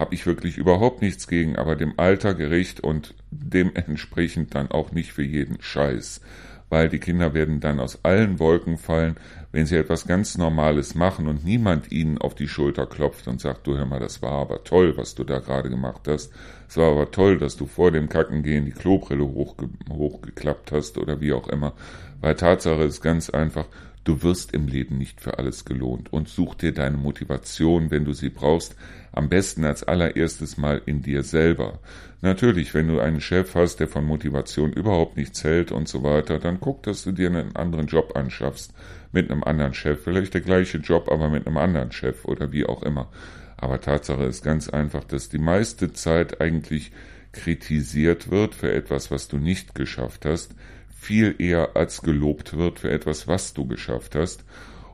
[0.00, 5.12] habe ich wirklich überhaupt nichts gegen, aber dem Alter gerecht und dementsprechend dann auch nicht
[5.12, 6.22] für jeden Scheiß.
[6.70, 9.16] Weil die Kinder werden dann aus allen Wolken fallen,
[9.52, 13.66] wenn sie etwas ganz Normales machen und niemand ihnen auf die Schulter klopft und sagt,
[13.66, 16.32] du hör mal, das war aber toll, was du da gerade gemacht hast.
[16.68, 21.20] Es war aber toll, dass du vor dem Kackengehen die Klobrille hochge hochgeklappt hast oder
[21.20, 21.72] wie auch immer.
[22.20, 23.66] Weil Tatsache ist ganz einfach,
[24.10, 26.12] Du wirst im Leben nicht für alles gelohnt.
[26.12, 28.74] Und such dir deine Motivation, wenn du sie brauchst,
[29.12, 31.78] am besten als allererstes mal in dir selber.
[32.20, 36.40] Natürlich, wenn du einen Chef hast, der von Motivation überhaupt nichts hält und so weiter,
[36.40, 38.74] dann guck, dass du dir einen anderen Job anschaffst.
[39.12, 42.66] Mit einem anderen Chef, vielleicht der gleiche Job, aber mit einem anderen Chef oder wie
[42.66, 43.12] auch immer.
[43.58, 46.90] Aber Tatsache ist ganz einfach, dass die meiste Zeit eigentlich
[47.30, 50.56] kritisiert wird für etwas, was du nicht geschafft hast,
[51.00, 54.44] viel eher als gelobt wird für etwas, was du geschafft hast.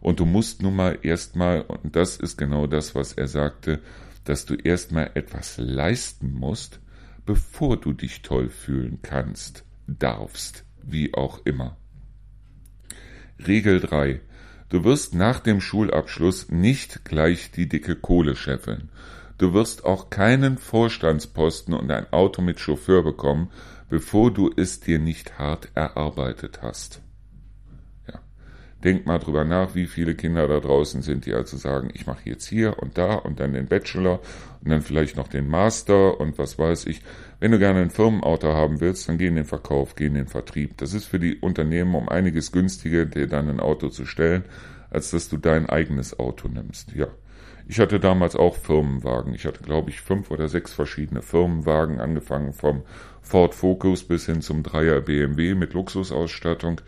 [0.00, 3.80] Und du musst nun mal erstmal, und das ist genau das, was er sagte,
[4.24, 6.78] dass du erstmal etwas leisten musst,
[7.26, 11.76] bevor du dich toll fühlen kannst, darfst, wie auch immer.
[13.44, 14.20] Regel 3.
[14.68, 18.90] Du wirst nach dem Schulabschluss nicht gleich die dicke Kohle scheffeln.
[19.38, 23.50] Du wirst auch keinen Vorstandsposten und ein Auto mit Chauffeur bekommen,
[23.88, 27.02] bevor du es dir nicht hart erarbeitet hast.
[28.08, 28.20] Ja.
[28.82, 32.28] Denk mal drüber nach, wie viele Kinder da draußen sind, die also sagen, ich mache
[32.28, 34.20] jetzt hier und da und dann den Bachelor
[34.62, 37.02] und dann vielleicht noch den Master und was weiß ich.
[37.38, 40.26] Wenn du gerne ein Firmenauto haben willst, dann geh in den Verkauf, geh in den
[40.26, 40.78] Vertrieb.
[40.78, 44.44] Das ist für die Unternehmen um einiges günstiger, dir dann ein Auto zu stellen,
[44.90, 46.92] als dass du dein eigenes Auto nimmst.
[46.92, 47.08] Ja.
[47.68, 49.34] Ich hatte damals auch Firmenwagen.
[49.34, 52.82] Ich hatte, glaube ich, fünf oder sechs verschiedene Firmenwagen, angefangen vom
[53.22, 56.80] Ford Focus bis hin zum Dreier BMW mit Luxusausstattung.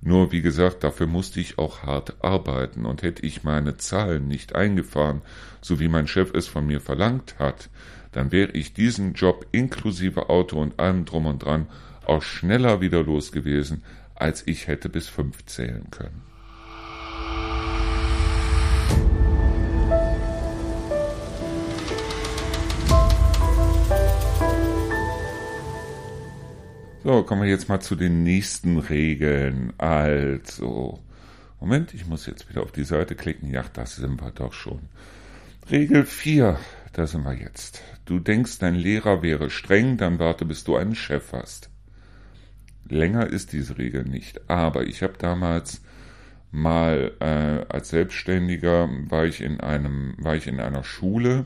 [0.00, 4.54] Nur wie gesagt, dafür musste ich auch hart arbeiten und hätte ich meine Zahlen nicht
[4.54, 5.22] eingefahren,
[5.62, 7.70] so wie mein Chef es von mir verlangt hat,
[8.12, 11.66] dann wäre ich diesen Job inklusive Auto und allem drum und dran
[12.06, 13.82] auch schneller wieder los gewesen,
[14.14, 16.33] als ich hätte bis fünf zählen können.
[27.06, 29.74] So, kommen wir jetzt mal zu den nächsten Regeln.
[29.76, 31.00] Also,
[31.60, 33.50] Moment, ich muss jetzt wieder auf die Seite klicken.
[33.50, 34.80] Ja, das sind wir doch schon.
[35.70, 36.58] Regel 4,
[36.94, 37.82] da sind wir jetzt.
[38.06, 41.68] Du denkst, dein Lehrer wäre streng, dann warte, bis du einen Chef hast.
[42.88, 44.48] Länger ist diese Regel nicht.
[44.48, 45.82] Aber ich habe damals
[46.52, 51.44] mal äh, als Selbstständiger war ich in einem war ich in einer Schule,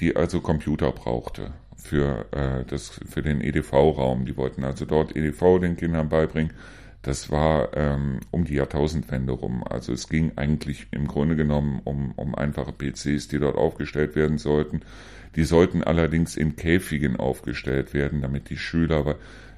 [0.00, 4.24] die also Computer brauchte für, äh, das, für den EDV-Raum.
[4.24, 6.52] Die wollten also dort EDV den Kindern beibringen.
[7.02, 9.64] Das war ähm, um die Jahrtausendwende rum.
[9.64, 14.36] Also es ging eigentlich im Grunde genommen um, um einfache PCs, die dort aufgestellt werden
[14.36, 14.82] sollten.
[15.36, 19.16] Die sollten allerdings in Käfigen aufgestellt werden, damit die Schüler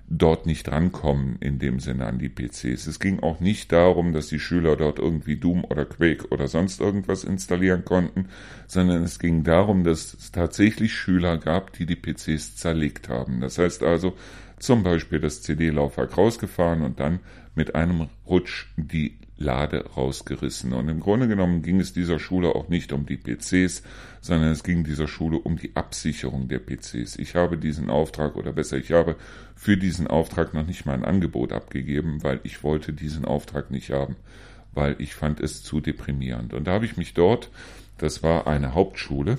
[0.08, 2.86] dort nicht rankommen in dem Sinne an die PCs.
[2.86, 6.80] Es ging auch nicht darum, dass die Schüler dort irgendwie Doom oder Quake oder sonst
[6.80, 8.28] irgendwas installieren konnten,
[8.66, 13.40] sondern es ging darum, dass es tatsächlich Schüler gab, die die PCs zerlegt haben.
[13.40, 14.14] Das heißt also
[14.58, 17.20] zum Beispiel das CD-Laufwerk rausgefahren und dann
[17.54, 20.72] mit einem Rutsch die Lade rausgerissen.
[20.72, 23.82] Und im Grunde genommen ging es dieser Schule auch nicht um die PCs,
[24.20, 27.16] sondern es ging dieser Schule um die Absicherung der PCs.
[27.16, 29.16] Ich habe diesen Auftrag, oder besser, ich habe
[29.54, 33.90] für diesen Auftrag noch nicht mal ein Angebot abgegeben, weil ich wollte diesen Auftrag nicht
[33.90, 34.16] haben,
[34.72, 36.54] weil ich fand es zu deprimierend.
[36.54, 37.50] Und da habe ich mich dort,
[37.98, 39.38] das war eine Hauptschule,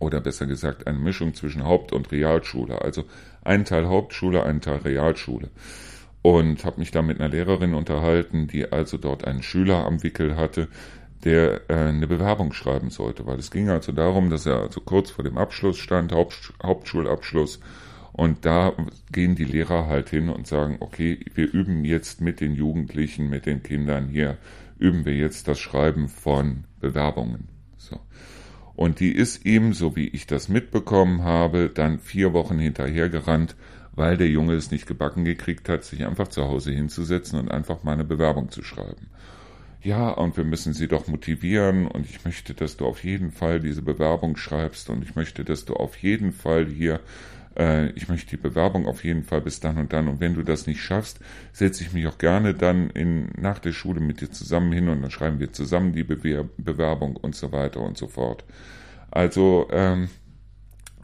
[0.00, 3.04] oder besser gesagt eine Mischung zwischen Haupt- und Realschule, also
[3.42, 5.50] ein Teil Hauptschule, ein Teil Realschule
[6.22, 10.36] und habe mich da mit einer Lehrerin unterhalten, die also dort einen Schüler am Wickel
[10.36, 10.68] hatte,
[11.24, 15.10] der äh, eine Bewerbung schreiben sollte, weil es ging also darum, dass er also kurz
[15.10, 17.60] vor dem Abschluss stand, Haupt, Hauptschulabschluss,
[18.18, 18.72] und da
[19.12, 23.46] gehen die Lehrer halt hin und sagen, okay, wir üben jetzt mit den Jugendlichen, mit
[23.46, 24.38] den Kindern hier,
[24.76, 27.46] üben wir jetzt das Schreiben von Bewerbungen.
[27.76, 28.00] So.
[28.74, 33.54] Und die ist ihm, so wie ich das mitbekommen habe, dann vier Wochen hinterhergerannt
[33.98, 37.82] weil der Junge es nicht gebacken gekriegt hat, sich einfach zu Hause hinzusetzen und einfach
[37.82, 39.08] mal eine Bewerbung zu schreiben.
[39.82, 43.60] Ja, und wir müssen sie doch motivieren und ich möchte, dass du auf jeden Fall
[43.60, 47.00] diese Bewerbung schreibst und ich möchte, dass du auf jeden Fall hier,
[47.56, 50.42] äh, ich möchte die Bewerbung auf jeden Fall bis dann und dann und wenn du
[50.42, 51.20] das nicht schaffst,
[51.52, 55.02] setze ich mich auch gerne dann in, nach der Schule mit dir zusammen hin und
[55.02, 58.44] dann schreiben wir zusammen die Bewer Bewerbung und so weiter und so fort.
[59.10, 60.08] Also, ähm,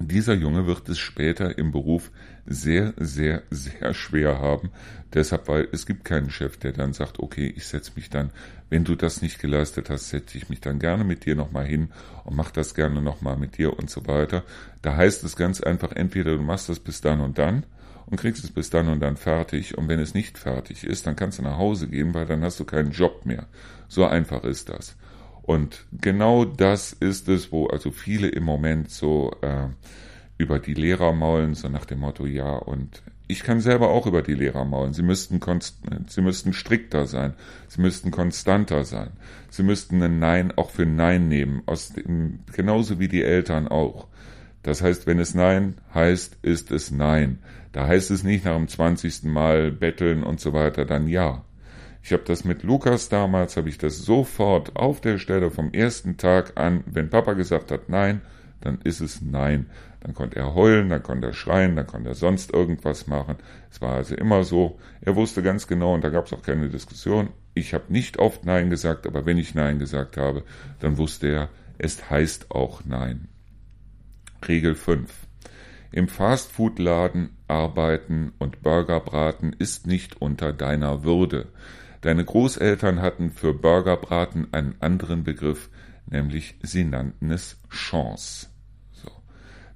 [0.01, 2.11] dieser Junge wird es später im Beruf
[2.47, 4.71] sehr, sehr, sehr schwer haben.
[5.13, 8.31] Deshalb, weil es gibt keinen Chef, der dann sagt, okay, ich setze mich dann,
[8.69, 11.91] wenn du das nicht geleistet hast, setze ich mich dann gerne mit dir nochmal hin
[12.25, 14.43] und mach das gerne nochmal mit dir und so weiter.
[14.83, 17.65] Da heißt es ganz einfach, entweder du machst das bis dann und dann
[18.07, 19.79] und kriegst es bis dann und dann fertig.
[19.79, 22.61] Und wenn es nicht fertig ist, dann kannst du nach Hause gehen, weil dann hast
[22.61, 23.47] du keinen Job mehr.
[23.89, 24.97] So einfach ist das.
[25.43, 29.69] Und genau das ist es, wo also viele im Moment so äh,
[30.39, 34.23] über die Lehrer maulen, so nach dem Motto, ja, und ich kann selber auch über
[34.23, 34.93] die Lehrer maulen.
[34.93, 35.41] Sie müssten,
[36.09, 37.35] sie müssten strikter sein.
[37.69, 39.11] Sie müssten konstanter sein.
[39.49, 44.09] Sie müssten ein Nein auch für Nein nehmen, aus dem, genauso wie die Eltern auch.
[44.63, 47.39] Das heißt, wenn es Nein heißt, ist es Nein.
[47.73, 51.45] Da heißt es nicht nach dem zwanzigsten Mal betteln und so weiter, dann ja.
[52.03, 56.19] Ich habe das mit Lukas damals, habe ich das sofort auf der Stelle vom ersten
[56.19, 58.21] Tag an, wenn Papa gesagt hat Nein,
[58.61, 59.67] dann ist es Nein.
[60.05, 63.37] Dann konnte er heulen, dann konnte er schreien, dann konnte er sonst irgendwas machen.
[63.71, 66.69] Es war also immer so, er wusste ganz genau und da gab es auch keine
[66.69, 67.31] Diskussion.
[67.55, 70.45] Ich habe nicht oft Nein gesagt, aber wenn ich Nein gesagt habe,
[70.81, 73.29] dann wusste er, es heißt auch Nein.
[74.47, 75.11] Regel 5.
[75.91, 81.47] Im Fastfood-Laden arbeiten und Burger braten ist nicht unter deiner Würde.
[82.03, 85.71] Deine Großeltern hatten für Burgerbraten einen anderen Begriff,
[86.05, 88.49] nämlich sie nannten es Chance.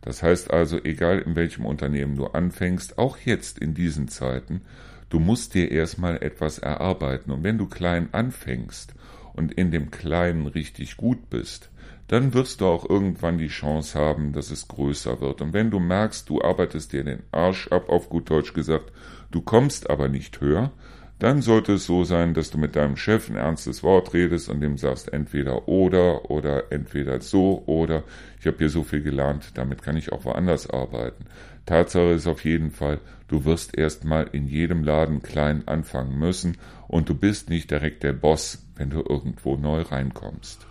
[0.01, 4.62] Das heißt also, egal in welchem Unternehmen du anfängst, auch jetzt in diesen Zeiten,
[5.11, 7.30] du musst dir erstmal etwas erarbeiten.
[7.30, 8.94] Und wenn du klein anfängst
[9.34, 11.70] und in dem Kleinen richtig gut bist,
[12.09, 15.42] dann wirst du auch irgendwann die Chance haben, dass es größer wird.
[15.42, 18.92] Und wenn du merkst, du arbeitest dir den Arsch ab, auf gut Deutsch gesagt,
[19.30, 20.72] du kommst aber nicht höher,
[21.19, 24.61] dann sollte es so sein, dass du mit deinem Chef ein ernstes Wort redest und
[24.61, 28.05] dem sagst entweder oder oder entweder so oder
[28.41, 31.25] ich habe hier so viel gelernt, damit kann ich auch woanders arbeiten.
[31.66, 36.57] Tatsache ist auf jeden Fall, du wirst erstmal in jedem Laden klein anfangen müssen
[36.87, 40.68] und du bist nicht direkt der Boss, wenn du irgendwo neu reinkommst.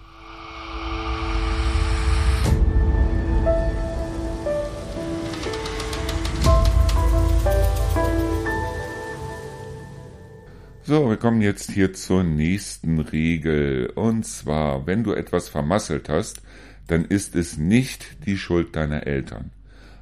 [10.88, 13.92] So, wir kommen jetzt hier zur nächsten Regel.
[13.94, 16.42] Und zwar, wenn du etwas vermasselt hast,
[16.88, 19.52] dann ist es nicht die Schuld deiner Eltern.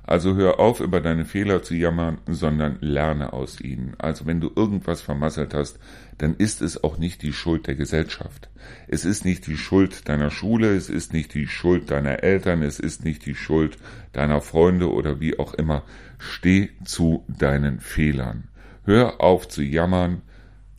[0.03, 3.95] Also hör auf, über deine Fehler zu jammern, sondern lerne aus ihnen.
[3.97, 5.79] Also wenn du irgendwas vermasselt hast,
[6.19, 8.51] dann ist es auch nicht die Schuld der Gesellschaft.
[8.87, 12.79] Es ist nicht die Schuld deiner Schule, es ist nicht die Schuld deiner Eltern, es
[12.79, 13.79] ist nicht die Schuld
[14.13, 15.81] deiner Freunde oder wie auch immer.
[16.19, 18.49] Steh zu deinen Fehlern.
[18.83, 20.21] Hör auf zu jammern,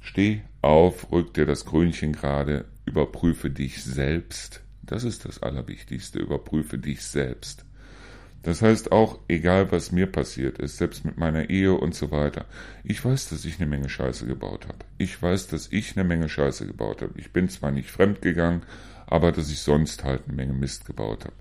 [0.07, 4.63] Steh auf, rück dir das Krönchen gerade, überprüfe dich selbst.
[4.83, 7.65] Das ist das Allerwichtigste, überprüfe dich selbst.
[8.45, 12.45] Das heißt auch, egal was mir passiert ist, selbst mit meiner Ehe und so weiter,
[12.85, 14.79] ich weiß, dass ich eine Menge Scheiße gebaut habe.
[14.97, 17.19] Ich weiß, dass ich eine Menge Scheiße gebaut habe.
[17.19, 18.63] Ich bin zwar nicht fremd gegangen,
[19.09, 21.35] aber dass ich sonst halt eine Menge Mist gebaut habe.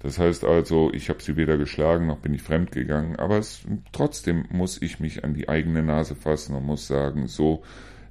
[0.00, 3.62] Das heißt also, ich habe sie weder geschlagen noch bin ich fremd gegangen, aber es,
[3.92, 7.62] trotzdem muss ich mich an die eigene Nase fassen und muss sagen, so,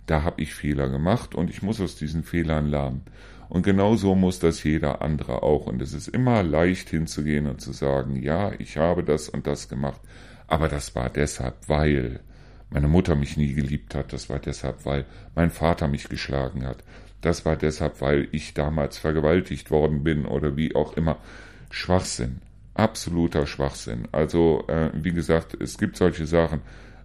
[0.09, 3.03] da habe ich Fehler gemacht und ich muss aus diesen Fehlern lernen.
[3.47, 5.65] Und genauso muss das jeder andere auch.
[5.65, 9.69] Und es ist immer leicht hinzugehen und zu sagen, ja, ich habe das und das
[9.69, 10.01] gemacht,
[10.47, 12.21] aber das war deshalb, weil
[12.69, 15.05] meine Mutter mich nie geliebt hat, das war deshalb, weil
[15.35, 16.83] mein Vater mich geschlagen hat,
[17.21, 21.17] das war deshalb, weil ich damals vergewaltigt worden bin oder wie auch immer.
[21.71, 22.41] Schwachsinn,
[22.75, 24.07] absoluter Schwachsinn.
[24.11, 26.61] Also, äh, wie gesagt, es gibt solche Sachen,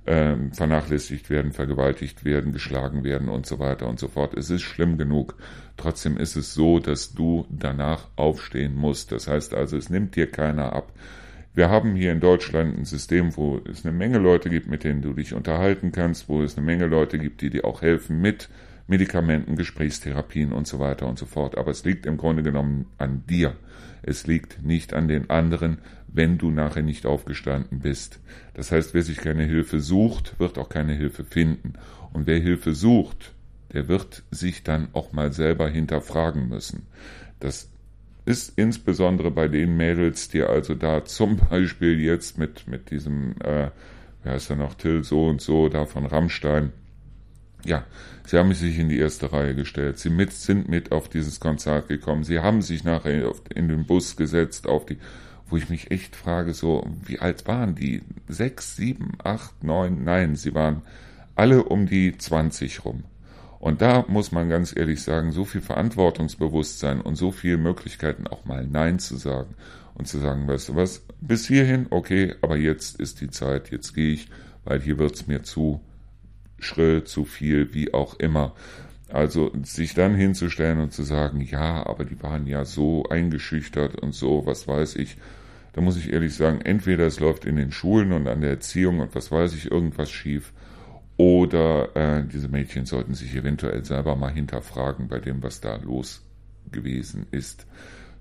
[0.07, 4.35] äh, vernachlässigt werden, vergewaltigt werden, geschlagen werden und so weiter und so fort.
[4.35, 5.35] Es ist schlimm genug.
[5.77, 9.13] Trotzdem ist es so, dass du danach aufstehen musst.
[9.13, 10.93] Das heißt also, es nimmt dir keiner ab.
[11.55, 15.03] Wir haben hier in Deutschland ein System, wo es eine Menge Leute gibt, mit denen
[15.03, 18.49] du dich unterhalten kannst, wo es eine Menge Leute gibt, die dir auch helfen mit
[18.89, 21.57] Medikamenten, Gesprächstherapien und so weiter und so fort.
[21.57, 23.55] Aber es liegt im Grunde genommen an dir.
[24.07, 25.79] Es liegt nicht an den anderen,
[26.09, 28.21] wenn du nachher nicht aufgestanden bist.
[28.53, 31.73] Das heißt, wer sich keine Hilfe sucht, wird auch keine Hilfe finden.
[32.13, 33.33] Und wer Hilfe sucht,
[33.73, 36.87] der wird sich dann auch mal selber hinterfragen müssen.
[37.41, 37.71] Das
[38.27, 43.71] ist insbesondere bei den Mädels, die also da zum Beispiel jetzt mit, mit diesem, äh,
[44.23, 46.73] wer heißt er noch, Till so und so, da von Rammstein,
[47.65, 47.85] ja,
[48.27, 49.99] sie haben sich in die erste Reihe gestellt.
[49.99, 52.25] Sie mit, sind mit auf dieses Konzert gekommen.
[52.25, 54.99] Sie haben sich nachher in den Bus gesetzt, auf die,
[55.49, 58.03] wo ich mich echt frage, so, wie alt waren die?
[58.29, 60.05] Sechs, sieben, acht, neun?
[60.05, 60.83] Nein, sie waren
[61.35, 63.05] alle um die zwanzig rum.
[63.59, 68.45] Und da muss man ganz ehrlich sagen, so viel Verantwortungsbewusstsein und so viele Möglichkeiten auch
[68.45, 69.55] mal Nein zu sagen
[69.95, 73.95] und zu sagen, weißt du was, bis hierhin, okay, aber jetzt ist die Zeit, jetzt
[73.95, 74.29] gehe ich,
[74.65, 75.81] weil hier wird's mir zu
[76.59, 78.55] schrill, zu viel, wie auch immer.
[79.09, 84.15] Also sich dann hinzustellen und zu sagen, ja, aber die waren ja so eingeschüchtert und
[84.15, 85.17] so, was weiß ich,
[85.75, 89.01] da muss ich ehrlich sagen, entweder es läuft in den Schulen und an der Erziehung
[89.01, 90.53] und was weiß ich, irgendwas schief,
[91.17, 96.23] oder äh, diese Mädchen sollten sich eventuell selber mal hinterfragen bei dem, was da los
[96.73, 97.67] gewesen ist.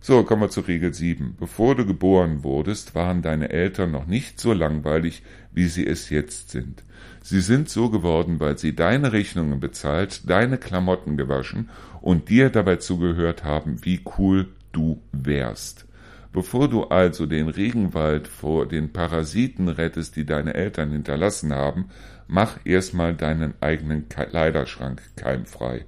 [0.06, 1.38] So, kommen wir zu Regel 7.
[1.40, 5.24] Bevor du geboren wurdest, waren deine Eltern noch nicht so langweilig,
[5.54, 6.84] wie sie es jetzt sind.
[7.22, 11.70] Sie sind so geworden, weil sie deine Rechnungen bezahlt, deine Klamotten gewaschen
[12.02, 15.86] und dir dabei zugehört haben, wie cool du wärst.
[16.34, 21.86] Bevor du also den Regenwald vor den Parasiten rettest, die deine Eltern hinterlassen haben,
[22.28, 25.86] mach erstmal deinen eigenen Kleiderschrank keimfrei.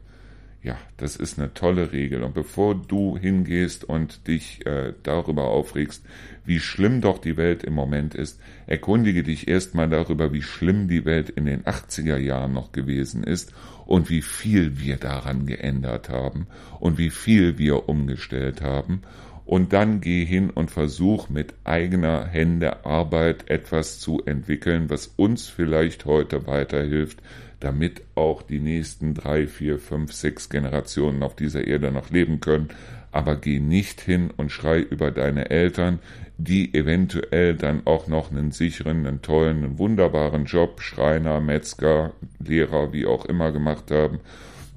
[0.65, 2.23] Ja, das ist eine tolle Regel.
[2.23, 6.03] Und bevor du hingehst und dich äh, darüber aufregst,
[6.43, 11.05] wie schlimm doch die Welt im Moment ist, erkundige dich erstmal darüber, wie schlimm die
[11.05, 13.53] Welt in den 80er Jahren noch gewesen ist
[13.85, 16.47] und wie viel wir daran geändert haben
[16.79, 19.03] und wie viel wir umgestellt haben.
[19.45, 25.47] Und dann geh hin und versuch mit eigener Hände Arbeit etwas zu entwickeln, was uns
[25.47, 27.21] vielleicht heute weiterhilft,
[27.65, 32.69] damit auch die nächsten drei, vier, fünf, sechs Generationen auf dieser Erde noch leben können.
[33.11, 35.97] Aber geh nicht hin und schrei über deine Eltern,
[36.37, 42.93] die eventuell dann auch noch einen sicheren, einen tollen, einen wunderbaren Job, Schreiner, Metzger, Lehrer,
[42.93, 44.19] wie auch immer gemacht haben,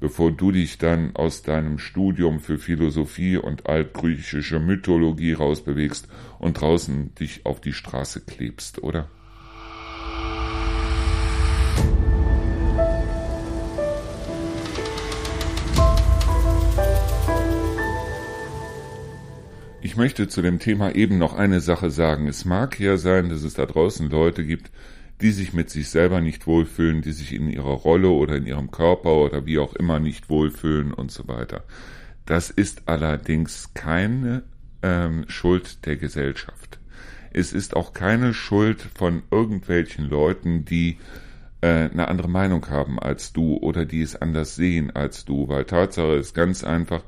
[0.01, 6.09] bevor du dich dann aus deinem Studium für Philosophie und altgriechische Mythologie rausbewegst
[6.39, 9.09] und draußen dich auf die Straße klebst, oder?
[19.99, 22.29] Möchte zu dem Thema eben noch eine Sache sagen.
[22.29, 24.71] Es mag ja sein, dass es da draußen Leute gibt,
[25.21, 28.71] die sich mit sich selber nicht wohlfühlen, die sich in ihrer Rolle oder in ihrem
[28.71, 31.65] Körper oder wie auch immer nicht wohlfühlen und so weiter.
[32.25, 34.45] Das ist allerdings keine
[34.83, 36.79] ähm, Schuld der Gesellschaft.
[37.33, 40.99] Es ist auch keine Schuld von irgendwelchen Leuten, die
[41.61, 45.65] äh, eine andere Meinung haben als du oder die es anders sehen als du, weil
[45.65, 47.03] Tatsache ist ganz einfach,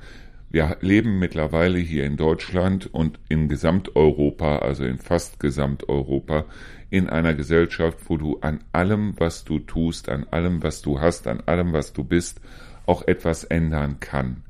[0.50, 6.44] wir leben mittlerweile hier in Deutschland und in Gesamteuropa, also in fast Gesamteuropa,
[6.90, 11.28] in einer Gesellschaft, wo du an allem, was du tust, an allem, was du hast,
[11.28, 12.40] an allem, was du bist,
[12.84, 14.42] auch etwas ändern kann.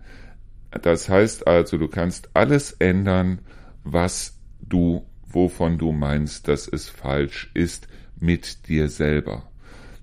[0.71, 3.41] Das heißt also, du kannst alles ändern,
[3.85, 7.89] was du, wovon du meinst, dass es falsch ist,
[8.19, 9.51] mit dir selber.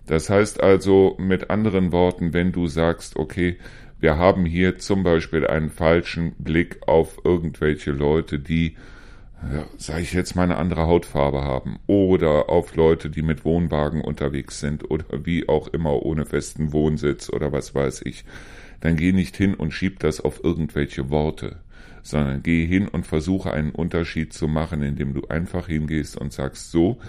[0.05, 3.57] Das heißt also, mit anderen Worten, wenn du sagst, okay,
[3.99, 8.75] wir haben hier zum Beispiel einen falschen Blick auf irgendwelche Leute, die,
[9.77, 14.59] sage ich jetzt mal, eine andere Hautfarbe haben oder auf Leute, die mit Wohnwagen unterwegs
[14.59, 18.23] sind oder wie auch immer ohne festen Wohnsitz oder was weiß ich.
[18.81, 21.57] Dann geh nicht hin und schieb das auf irgendwelche Worte,
[22.03, 26.71] sondern geh hin und versuche einen Unterschied zu machen, indem du einfach hingehst und sagst
[26.71, 26.99] so,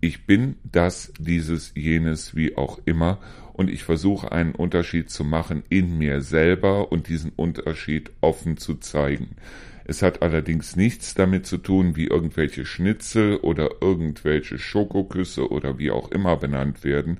[0.00, 3.20] ich bin das, dieses, jenes, wie auch immer,
[3.62, 8.74] und ich versuche einen Unterschied zu machen in mir selber und diesen Unterschied offen zu
[8.74, 9.36] zeigen.
[9.84, 15.92] Es hat allerdings nichts damit zu tun, wie irgendwelche Schnitzel oder irgendwelche Schokoküsse oder wie
[15.92, 17.18] auch immer benannt werden,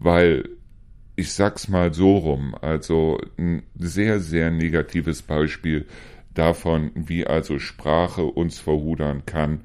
[0.00, 0.48] weil
[1.14, 5.86] ich sag's mal so rum, also ein sehr, sehr negatives Beispiel
[6.34, 9.60] davon, wie also Sprache uns verhudern kann,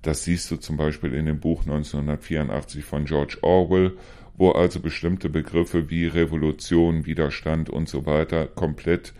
[0.00, 3.98] das siehst du zum Beispiel in dem Buch 1984 von George Orwell,
[4.36, 9.12] wo also bestimmte Begriffe wie Revolution, Widerstand und so weiter komplett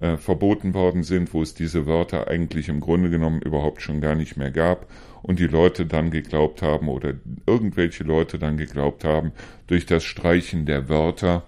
[0.00, 4.14] äh, verboten worden sind, wo es diese Wörter eigentlich im Grunde genommen überhaupt schon gar
[4.14, 4.86] nicht mehr gab
[5.22, 7.14] und die Leute dann geglaubt haben oder
[7.46, 9.32] irgendwelche Leute dann geglaubt haben,
[9.66, 11.44] durch das Streichen der Wörter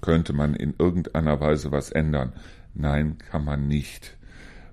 [0.00, 2.32] könnte man in irgendeiner Weise was ändern.
[2.74, 4.16] Nein, kann man nicht.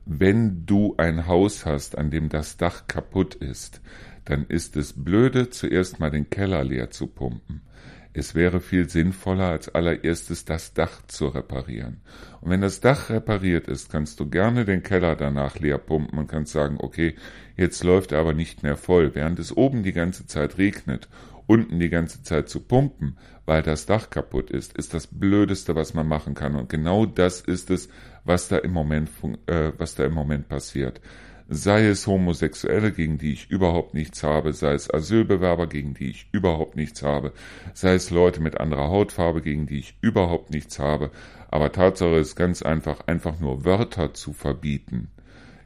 [0.06, 3.82] Wenn du ein Haus hast, an dem das Dach kaputt ist,
[4.30, 7.62] dann ist es blöde, zuerst mal den Keller leer zu pumpen.
[8.14, 12.02] Es wäre viel sinnvoller, als allererstes das Dach zu reparieren.
[12.42, 16.28] Und wenn das Dach repariert ist, kannst du gerne den Keller danach leer pumpen und
[16.28, 17.16] kannst sagen, okay,
[17.58, 19.16] jetzt läuft er aber nicht mehr voll.
[19.16, 21.10] Während es oben die ganze Zeit regnet,
[21.48, 23.18] unten die ganze Zeit zu pumpen,
[23.48, 26.56] weil das Dach kaputt ist, ist das Blödeste, was man machen kann.
[26.56, 27.90] Und genau das ist es,
[28.24, 29.10] was da im Moment,
[29.48, 31.02] äh, was da im Moment passiert.
[31.52, 36.28] Sei es Homosexuelle, gegen die ich überhaupt nichts habe, sei es Asylbewerber, gegen die ich
[36.32, 37.34] überhaupt nichts habe,
[37.74, 41.10] sei es Leute mit anderer Hautfarbe, gegen die ich überhaupt nichts habe.
[41.50, 45.10] Aber Tatsache ist ganz einfach, einfach nur Wörter zu verbieten.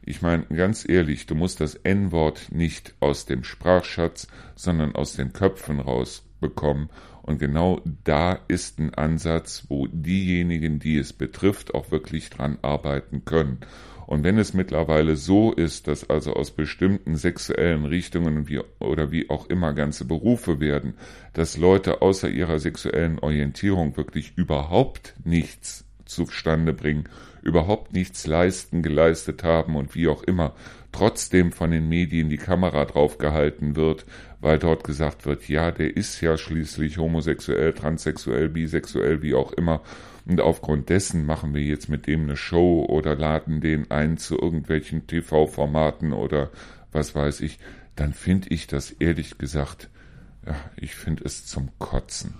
[0.06, 5.34] Ich meine, ganz ehrlich, du musst das N-Wort nicht aus dem Sprachschatz, sondern aus den
[5.34, 5.80] Köpfen
[6.44, 6.88] rausbekommen
[7.22, 13.24] und genau da ist ein Ansatz, wo diejenigen, die es betrifft, auch wirklich dran arbeiten
[13.24, 13.60] können.
[14.06, 19.30] Und wenn es mittlerweile so ist, dass also aus bestimmten sexuellen Richtungen wie, oder wie
[19.30, 20.94] auch immer ganze Berufe werden,
[21.32, 27.04] dass Leute außer ihrer sexuellen Orientierung wirklich überhaupt nichts zustande bringen,
[27.40, 30.54] überhaupt nichts leisten, geleistet haben und wie auch immer,
[30.92, 34.04] trotzdem von den Medien die Kamera draufgehalten wird,
[34.44, 39.80] weil dort gesagt wird, ja, der ist ja schließlich homosexuell, transsexuell, bisexuell, wie auch immer.
[40.26, 44.38] Und aufgrund dessen machen wir jetzt mit dem eine Show oder laden den ein zu
[44.38, 46.50] irgendwelchen TV-Formaten oder
[46.92, 47.58] was weiß ich,
[47.96, 49.88] dann finde ich das ehrlich gesagt,
[50.46, 52.34] ja, ich finde es zum Kotzen.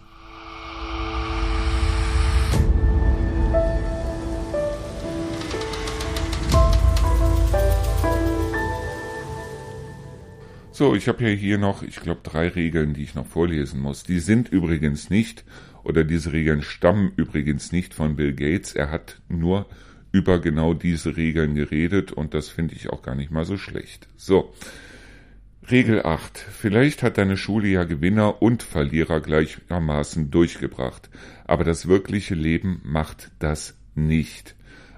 [10.76, 14.02] So, ich habe ja hier noch, ich glaube, drei Regeln, die ich noch vorlesen muss.
[14.02, 15.44] Die sind übrigens nicht,
[15.84, 18.74] oder diese Regeln stammen übrigens nicht von Bill Gates.
[18.74, 19.66] Er hat nur
[20.10, 24.08] über genau diese Regeln geredet und das finde ich auch gar nicht mal so schlecht.
[24.16, 24.52] So.
[25.70, 26.38] Regel 8.
[26.38, 31.08] Vielleicht hat deine Schule ja Gewinner und Verlierer gleichermaßen durchgebracht,
[31.44, 34.56] aber das wirkliche Leben macht das nicht.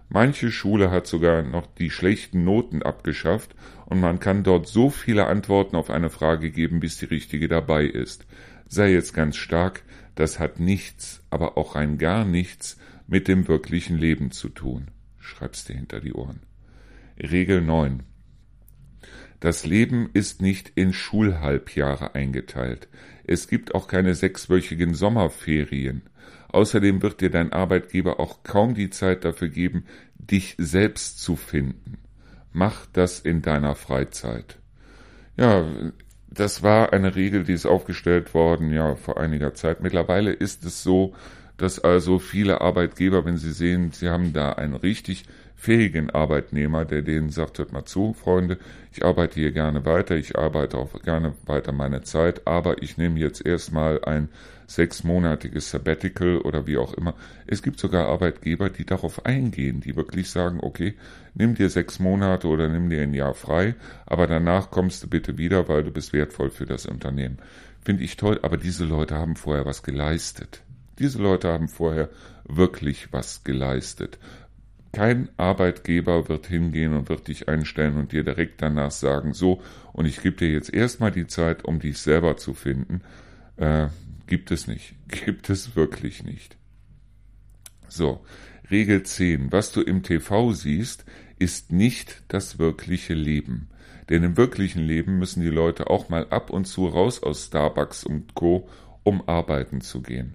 [0.08, 3.54] Manche Schule hat sogar noch die schlechten Noten abgeschafft
[3.86, 7.84] und man kann dort so viele Antworten auf eine Frage geben, bis die richtige dabei
[7.84, 8.26] ist.
[8.68, 9.82] Sei jetzt ganz stark,
[10.16, 14.88] das hat nichts, aber auch rein gar nichts mit dem wirklichen Leben zu tun.
[15.18, 16.40] Schreib's dir hinter die Ohren.
[17.18, 18.02] Regel 9.
[19.40, 22.88] Das Leben ist nicht in Schulhalbjahre eingeteilt.
[23.24, 26.02] Es gibt auch keine sechswöchigen Sommerferien.
[26.48, 29.84] Außerdem wird dir dein Arbeitgeber auch kaum die Zeit dafür geben,
[30.18, 31.98] dich selbst zu finden.
[32.56, 34.56] Mach das in deiner Freizeit.
[35.36, 35.66] Ja,
[36.28, 39.82] das war eine Regel, die ist aufgestellt worden, ja, vor einiger Zeit.
[39.82, 41.14] Mittlerweile ist es so,
[41.58, 47.02] dass also viele Arbeitgeber, wenn sie sehen, sie haben da einen richtig fähigen Arbeitnehmer, der
[47.02, 48.58] denen sagt, hört mal zu, Freunde,
[48.92, 53.18] ich arbeite hier gerne weiter, ich arbeite auch gerne weiter meine Zeit, aber ich nehme
[53.20, 54.28] jetzt erstmal ein
[54.66, 57.14] sechsmonatiges Sabbatical oder wie auch immer.
[57.46, 60.94] Es gibt sogar Arbeitgeber, die darauf eingehen, die wirklich sagen, okay,
[61.34, 63.74] nimm dir sechs Monate oder nimm dir ein Jahr frei,
[64.06, 67.38] aber danach kommst du bitte wieder, weil du bist wertvoll für das Unternehmen.
[67.84, 70.62] Finde ich toll, aber diese Leute haben vorher was geleistet.
[70.98, 72.08] Diese Leute haben vorher
[72.48, 74.18] wirklich was geleistet.
[74.92, 79.60] Kein Arbeitgeber wird hingehen und wird dich einstellen und dir direkt danach sagen, so,
[79.92, 83.02] und ich gebe dir jetzt erstmal die Zeit, um dich selber zu finden.
[83.56, 83.88] Äh,
[84.26, 84.94] gibt es nicht.
[85.08, 86.56] Gibt es wirklich nicht.
[87.88, 88.24] So,
[88.70, 89.52] Regel 10.
[89.52, 91.04] Was du im TV siehst,
[91.38, 93.68] ist nicht das wirkliche Leben.
[94.08, 98.04] Denn im wirklichen Leben müssen die Leute auch mal ab und zu raus aus Starbucks
[98.04, 98.68] und Co.,
[99.02, 100.34] um arbeiten zu gehen.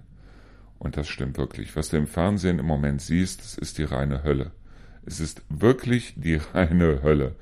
[0.78, 1.76] Und das stimmt wirklich.
[1.76, 4.52] Was du im Fernsehen im Moment siehst, das ist die reine Hölle.
[5.04, 7.36] Es ist wirklich die reine Hölle.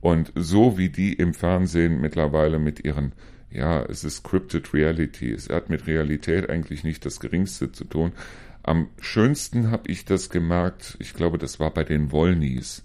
[0.00, 3.12] Und so wie die im Fernsehen mittlerweile mit ihren,
[3.52, 5.32] ja, es ist Scripted Reality.
[5.32, 8.12] Es hat mit Realität eigentlich nicht das Geringste zu tun.
[8.62, 12.84] Am schönsten habe ich das gemerkt, ich glaube, das war bei den Wollnys,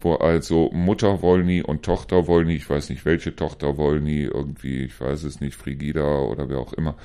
[0.00, 5.00] wo also Mutter Wollny und Tochter Wollny, ich weiß nicht welche Tochter Wollny, irgendwie, ich
[5.00, 6.96] weiß es nicht, Frigida oder wer auch immer,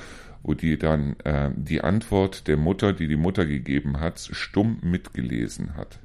[0.43, 5.75] wo die dann äh, die Antwort der Mutter, die die Mutter gegeben hat, stumm mitgelesen
[5.75, 5.99] hat.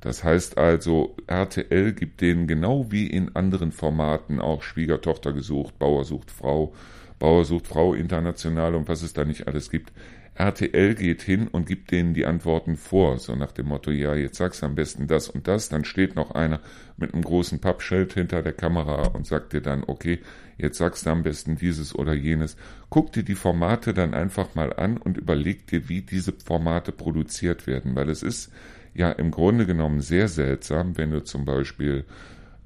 [0.00, 6.04] Das heißt also, RTL gibt denen genau wie in anderen Formaten auch Schwiegertochter gesucht, Bauer
[6.04, 6.74] sucht Frau,
[7.18, 9.92] Bauer sucht Frau international und was es da nicht alles gibt.
[10.38, 14.36] RTL geht hin und gibt denen die Antworten vor, so nach dem Motto, ja, jetzt
[14.36, 16.60] sagst du am besten das und das, dann steht noch einer
[16.98, 20.20] mit einem großen Pappschild hinter der Kamera und sagt dir dann, okay,
[20.58, 22.58] jetzt sagst du am besten dieses oder jenes.
[22.90, 27.66] Guck dir die Formate dann einfach mal an und überleg dir, wie diese Formate produziert
[27.66, 28.52] werden, weil es ist
[28.96, 32.04] ja im Grunde genommen sehr seltsam, wenn du zum Beispiel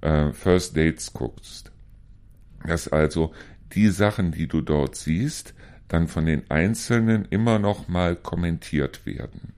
[0.00, 1.72] äh, First Dates guckst.
[2.66, 3.32] Dass also
[3.72, 5.54] die Sachen, die du dort siehst,
[5.88, 9.54] dann von den Einzelnen immer noch mal kommentiert werden.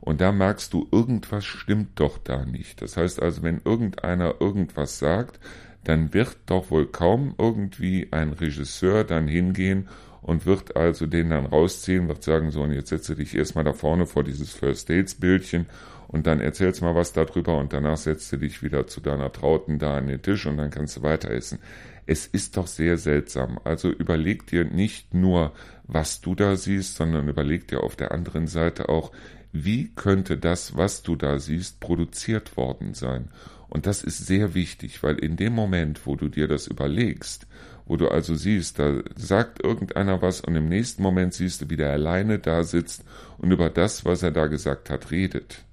[0.00, 2.80] Und da merkst du, irgendwas stimmt doch da nicht.
[2.80, 5.38] Das heißt also, wenn irgendeiner irgendwas sagt,
[5.84, 9.88] dann wird doch wohl kaum irgendwie ein Regisseur dann hingehen
[10.22, 13.72] und wird also den dann rausziehen, wird sagen, so, und jetzt setze dich erstmal da
[13.72, 15.66] vorne vor dieses First Dates Bildchen
[16.08, 19.78] und dann erzählst mal was darüber und danach setzt du dich wieder zu deiner Trauten
[19.78, 21.58] da an den Tisch und dann kannst du weiter essen.
[22.06, 23.60] Es ist doch sehr seltsam.
[23.64, 25.52] Also überleg dir nicht nur,
[25.84, 29.12] was du da siehst, sondern überleg dir auf der anderen Seite auch,
[29.52, 33.28] wie könnte das, was du da siehst, produziert worden sein.
[33.68, 37.46] Und das ist sehr wichtig, weil in dem Moment, wo du dir das überlegst,
[37.84, 41.76] wo du also siehst, da sagt irgendeiner was und im nächsten Moment siehst du, wie
[41.76, 43.04] der alleine da sitzt
[43.38, 45.64] und über das, was er da gesagt hat, redet,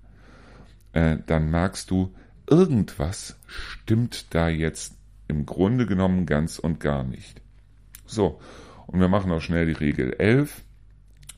[0.96, 2.16] äh, dann merkst du,
[2.50, 4.96] irgendwas stimmt da jetzt
[5.28, 7.42] im Grunde genommen ganz und gar nicht.
[8.06, 8.40] So,
[8.88, 10.64] und wir machen auch schnell die Regel 11.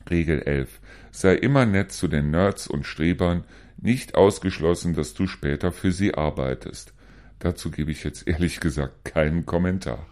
[0.08, 0.80] Regel 11.
[1.10, 3.44] Sei immer nett zu den Nerds und Strebern,
[3.76, 6.94] nicht ausgeschlossen, dass du später für sie arbeitest.
[7.40, 10.06] Dazu gebe ich jetzt ehrlich gesagt keinen Kommentar.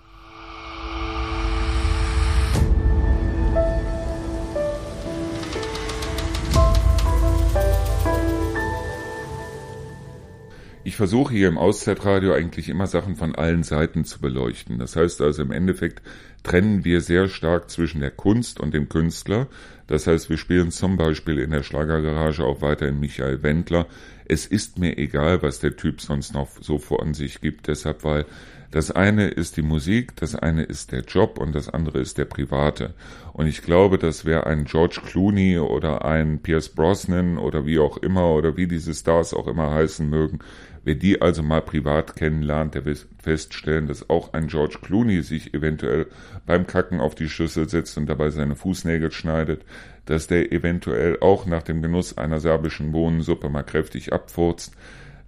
[10.87, 14.79] Ich versuche hier im Auszeitradio eigentlich immer Sachen von allen Seiten zu beleuchten.
[14.79, 16.01] Das heißt also im Endeffekt
[16.45, 19.49] trennen wir sehr stark zwischen der Kunst und dem Künstler.
[19.89, 23.89] Das heißt, wir spielen zum Beispiel in der Schlagergarage auch weiterhin Michael Wendler.
[24.27, 28.25] Es ist mir egal, was der Typ sonst noch so vor sich gibt, deshalb, weil
[28.71, 32.25] das eine ist die Musik, das eine ist der Job und das andere ist der
[32.27, 32.95] private.
[33.33, 37.97] Und ich glaube, dass wer ein George Clooney oder ein Pierce Brosnan oder wie auch
[37.97, 40.41] immer oder wie diese Stars auch immer heißen mögen,
[40.87, 45.53] Wer die also mal privat kennenlernt, der wird feststellen, dass auch ein George Clooney sich
[45.53, 46.07] eventuell
[46.47, 49.65] beim Kacken auf die Schüssel setzt und dabei seine Fußnägel schneidet,
[50.05, 54.77] dass der eventuell auch nach dem Genuss einer serbischen Bohnensuppe mal kräftig abfurzt,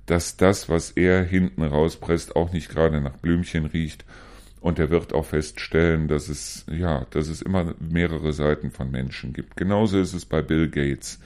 [0.07, 4.05] dass das, was er hinten rauspresst, auch nicht gerade nach Blümchen riecht
[4.61, 9.33] und er wird auch feststellen, dass es, ja, dass es immer mehrere Seiten von Menschen
[9.33, 9.57] gibt.
[9.57, 11.19] Genauso ist es bei Bill Gates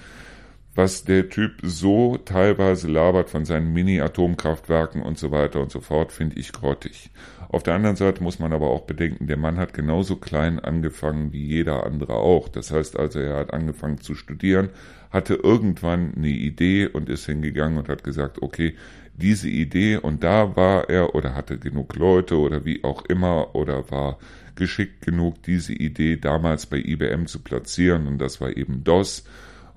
[0.75, 6.13] was der Typ so teilweise labert von seinen Mini-Atomkraftwerken und so weiter und so fort,
[6.13, 7.11] finde ich grottig.
[7.49, 11.35] Auf der anderen Seite muss man aber auch bedenken, der Mann hat genauso klein angefangen
[11.35, 12.49] wie jeder andere auch.
[12.49, 14.71] Das heißt also, er hat angefangen zu studieren,
[15.11, 18.75] hatte irgendwann eine Idee und ist hingegangen und hat gesagt, okay,
[19.15, 23.91] diese Idee und da war er oder hatte genug Leute oder wie auch immer oder
[23.91, 24.19] war
[24.55, 29.25] geschickt genug, diese Idee damals bei IBM zu platzieren und das war eben DOS.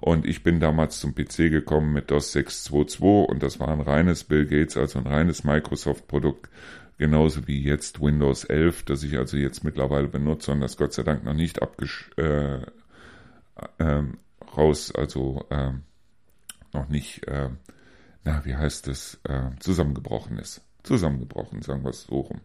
[0.06, 4.24] Und ich bin damals zum PC gekommen mit DOS 6.2.2 und das war ein reines
[4.24, 6.48] Bill Gates, also ein reines Microsoft-Produkt,
[7.00, 11.02] genauso wie jetzt Windows 11, das ich also jetzt mittlerweile benutze und das Gott sei
[11.02, 12.58] Dank noch nicht abgesch äh,
[13.80, 14.04] äh,
[14.56, 15.72] raus, also äh,
[16.72, 17.50] noch nicht, äh,
[18.26, 20.62] na, wie heißt es, äh, zusammengebrochen ist.
[20.84, 22.42] Zusammengebrochen, sagen wir es so rum.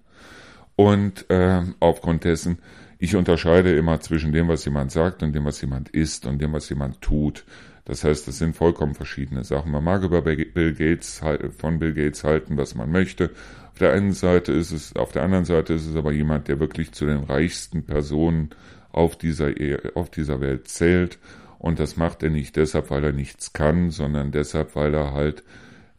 [0.76, 2.58] Und äh, aufgrund dessen,
[3.02, 6.52] ich unterscheide immer zwischen dem, was jemand sagt und dem, was jemand ist und dem,
[6.52, 7.46] was jemand tut.
[7.86, 9.72] Das heißt, das sind vollkommen verschiedene Sachen.
[9.72, 11.22] Man mag über Bill Gates
[11.56, 13.30] von Bill Gates halten, was man möchte.
[13.72, 16.60] Auf der einen Seite ist es, auf der anderen Seite ist es aber jemand, der
[16.60, 18.50] wirklich zu den reichsten Personen
[18.92, 21.18] auf dieser, e, auf dieser Welt zählt.
[21.58, 25.42] Und das macht er nicht deshalb, weil er nichts kann, sondern deshalb, weil er halt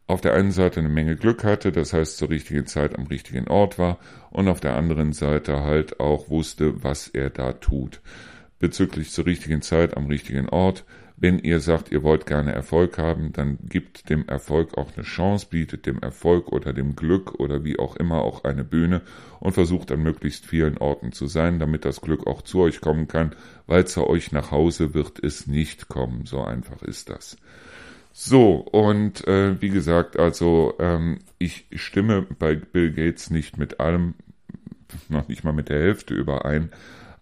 [0.08, 3.47] auf der einen Seite eine Menge Glück hatte, das heißt zur richtigen Zeit am richtigen
[3.47, 3.97] Ort war
[4.30, 8.02] und auf der anderen Seite halt auch wusste, was er da tut.
[8.60, 10.86] Bezüglich zur richtigen Zeit am richtigen Ort.
[11.16, 15.45] Wenn ihr sagt, ihr wollt gerne Erfolg haben, dann gibt dem Erfolg auch eine Chance,
[15.49, 19.04] bietet dem Erfolg oder dem Glück oder wie auch immer auch eine Bühne
[19.39, 23.08] und versucht an möglichst vielen Orten zu sein, damit das Glück auch zu euch kommen
[23.08, 23.36] kann,
[23.68, 26.26] weil zu euch nach Hause wird es nicht kommen.
[26.26, 27.38] So einfach ist das.
[28.14, 34.16] So, und äh, wie gesagt, also ähm, ich stimme bei Bill Gates nicht mit allem,
[35.09, 36.72] noch nicht mal mit der Hälfte überein,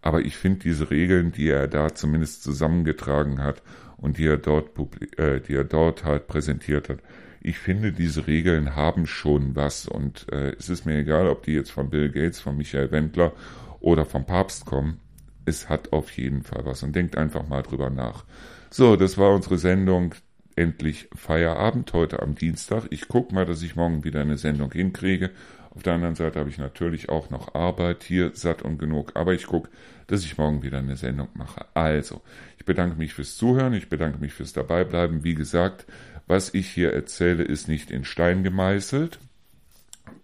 [0.01, 3.61] aber ich finde diese Regeln, die er da zumindest zusammengetragen hat
[3.97, 4.71] und die er dort,
[5.17, 6.99] äh, die er dort halt präsentiert hat,
[7.41, 11.53] ich finde, diese Regeln haben schon was und äh, es ist mir egal, ob die
[11.53, 13.31] jetzt von Bill Gates, von Michael Wendler
[13.79, 14.99] oder vom Papst kommen.
[15.45, 18.25] Es hat auf jeden Fall was und denkt einfach mal drüber nach.
[18.69, 20.15] So, das war unsere Sendung
[20.59, 22.87] endlich Feierabend heute am Dienstag.
[22.89, 25.31] Ich gucke mal, dass ich morgen wieder eine Sendung hinkriege.
[25.69, 29.13] Auf der anderen Seite habe ich natürlich auch noch Arbeit hier, satt und genug.
[29.15, 29.69] Aber ich gucke,
[30.07, 31.65] dass ich morgen wieder eine Sendung mache.
[31.75, 32.21] Also,
[32.57, 35.23] ich bedanke mich fürs Zuhören, ich bedanke mich fürs Dabeibleiben.
[35.23, 35.85] Wie gesagt,
[36.27, 39.17] was ich hier erzähle, ist nicht in Stein gemeißelt.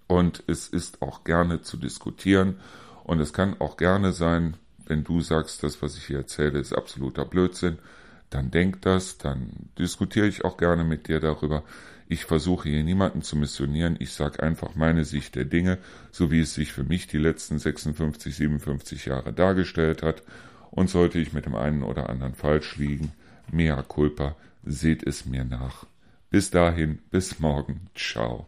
[0.07, 2.59] Und es ist auch gerne zu diskutieren.
[3.05, 6.73] Und es kann auch gerne sein, wenn du sagst, das, was ich hier erzähle, ist
[6.73, 7.77] absoluter Blödsinn
[8.30, 11.63] dann denk das, dann diskutiere ich auch gerne mit dir darüber.
[12.07, 15.80] Ich versuche hier niemanden zu missionieren, ich sage einfach meine Sicht der Dinge,
[16.11, 20.23] so wie es sich für mich die letzten 56, 57 Jahre dargestellt hat.
[20.71, 23.13] Und sollte ich mit dem einen oder anderen falsch liegen,
[23.51, 25.86] mea culpa, seht es mir nach.
[26.30, 28.47] Bis dahin, bis morgen, ciao.